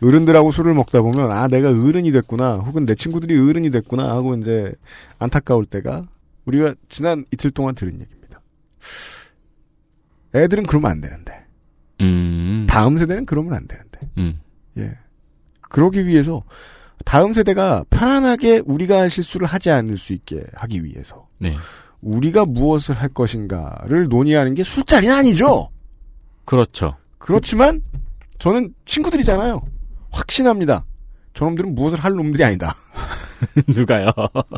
[0.06, 4.74] 어른들하고 술을 먹다 보면 아 내가 어른이 됐구나 혹은 내 친구들이 어른이 됐구나 하고 이제
[5.18, 6.06] 안타까울 때가
[6.44, 8.42] 우리가 지난 이틀 동안 들은 얘기입니다.
[10.34, 11.32] 애들은 그러면 안 되는데
[12.02, 12.66] 음.
[12.68, 14.40] 다음 세대는 그러면 안 되는데 음.
[14.76, 14.92] 예
[15.74, 16.44] 그러기 위해서
[17.04, 21.56] 다음 세대가 편안하게 우리가 할 실수를 하지 않을 수 있게 하기 위해서 네.
[22.00, 25.70] 우리가 무엇을 할 것인가를 논의하는 게 술자리는 아니죠.
[26.44, 26.96] 그렇죠.
[27.18, 27.82] 그렇지만
[28.38, 29.60] 저는 친구들이잖아요.
[30.12, 30.84] 확신합니다.
[31.32, 32.76] 저놈들은 무엇을 할 놈들이 아니다.
[33.66, 34.06] 누가요?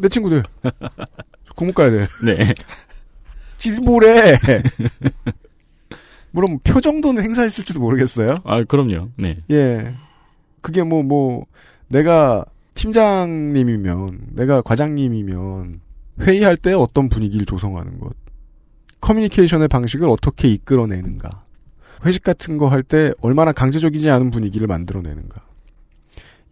[0.02, 0.43] 내 친구들.
[1.56, 2.09] 국문과애들.
[2.24, 2.52] 네.
[3.56, 4.36] 지들 뭐래.
[6.30, 8.40] 물론 표 정도는 행사했을지도 모르겠어요.
[8.44, 9.09] 아, 그럼요.
[9.16, 9.38] 네.
[9.51, 9.94] 예.
[10.61, 11.47] 그게 뭐, 뭐,
[11.89, 15.81] 내가 팀장님이면, 내가 과장님이면,
[16.20, 18.15] 회의할 때 어떤 분위기를 조성하는 것,
[19.01, 21.45] 커뮤니케이션의 방식을 어떻게 이끌어내는가,
[22.05, 25.43] 회식 같은 거 할 때 얼마나 강제적이지 않은 분위기를 만들어내는가,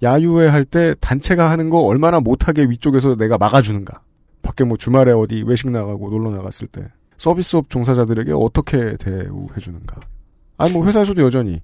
[0.03, 4.03] 야유회 할 때 단체가 하는 거 얼마나 못하게 위쪽에서 내가 막아주는가,
[4.43, 6.87] 밖에 뭐 주말에 어디 외식 나가고 놀러 나갔을 때,
[7.17, 10.01] 서비스업 종사자들에게 어떻게 대우해주는가.
[10.57, 11.61] 아니 뭐 회사에서도 여전히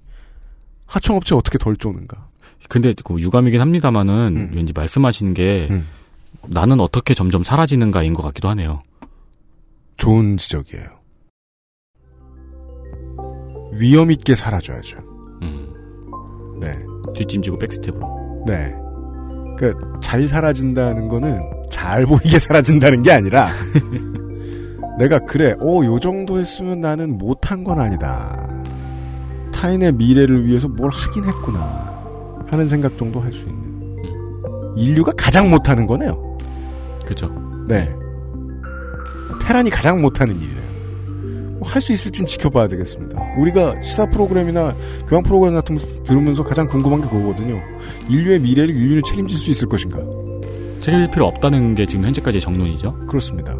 [0.85, 2.29] 하청업체 어떻게 덜 쪼는가.
[2.69, 4.51] 근데 그 유감이긴 합니다만은 음.
[4.53, 5.83] 왠지 말씀하신 게
[6.47, 8.81] 나는 어떻게 점점 사라지는가인 것 같기도 하네요.
[9.97, 11.01] 좋은 지적이에요.
[13.73, 14.97] 위험 있게 사라져야죠.
[15.41, 16.59] 음.
[16.59, 16.77] 네.
[17.13, 18.43] 뒷짐지고 백스텝으로.
[18.47, 18.73] 네.
[19.57, 21.39] 그, 잘 사라진다는 거는
[21.69, 23.49] 잘 보이게 사라진다는 게 아니라,
[24.97, 28.47] 내가 그래, 어, 요 정도 했으면 나는 못한 건 아니다.
[29.53, 31.90] 타인의 미래를 위해서 뭘 하긴 했구나.
[32.51, 33.71] 하는 생각 정도 할 수 있는.
[34.77, 36.37] 인류가 가장 못하는 거네요.
[37.05, 37.29] 그죠.
[37.67, 37.93] 네.
[39.41, 40.61] 테란이 가장 못하는 일이에요.
[41.59, 43.21] 뭐 할수 있을진 지켜봐야 되겠습니다.
[43.37, 44.75] 우리가 시사 프로그램이나
[45.07, 47.59] 교양 프로그램 같은 거 들으면서 가장 궁금한 게 그거거든요.
[48.09, 49.99] 인류의 미래를 인류는 책임질 수 있을 것인가?
[50.79, 53.05] 책임질 필요 없다는 게 지금 현재까지의 정론이죠.
[53.07, 53.55] 그렇습니다.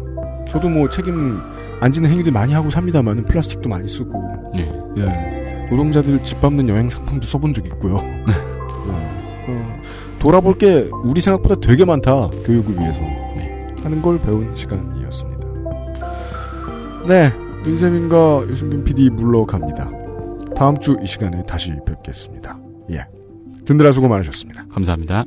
[0.48, 1.38] 저도 뭐 책임
[1.80, 4.12] 안 지는 행위들 많이 하고 삽니다만 플라스틱도 많이 쓰고
[4.54, 4.72] 네.
[4.98, 8.00] 예 노동자들 집 밟는 여행 상품도 써본 적 있고요.
[10.22, 13.00] 돌아볼 게 우리 생각보다 되게 많다 교육을 위해서
[13.82, 15.42] 하는 걸 배운 시간이었습니다.
[17.08, 17.32] 네
[17.66, 19.90] 윤세민과 유승균 PD 물러갑니다.
[20.54, 22.56] 다음 주 이 시간에 다시 뵙겠습니다.
[22.92, 23.04] 예
[23.64, 24.66] 든드라 수고 많으셨습니다.
[24.68, 25.24] 감사합니다.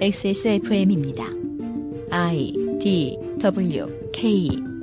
[0.00, 1.24] XSFM입니다.
[2.10, 4.77] I D W K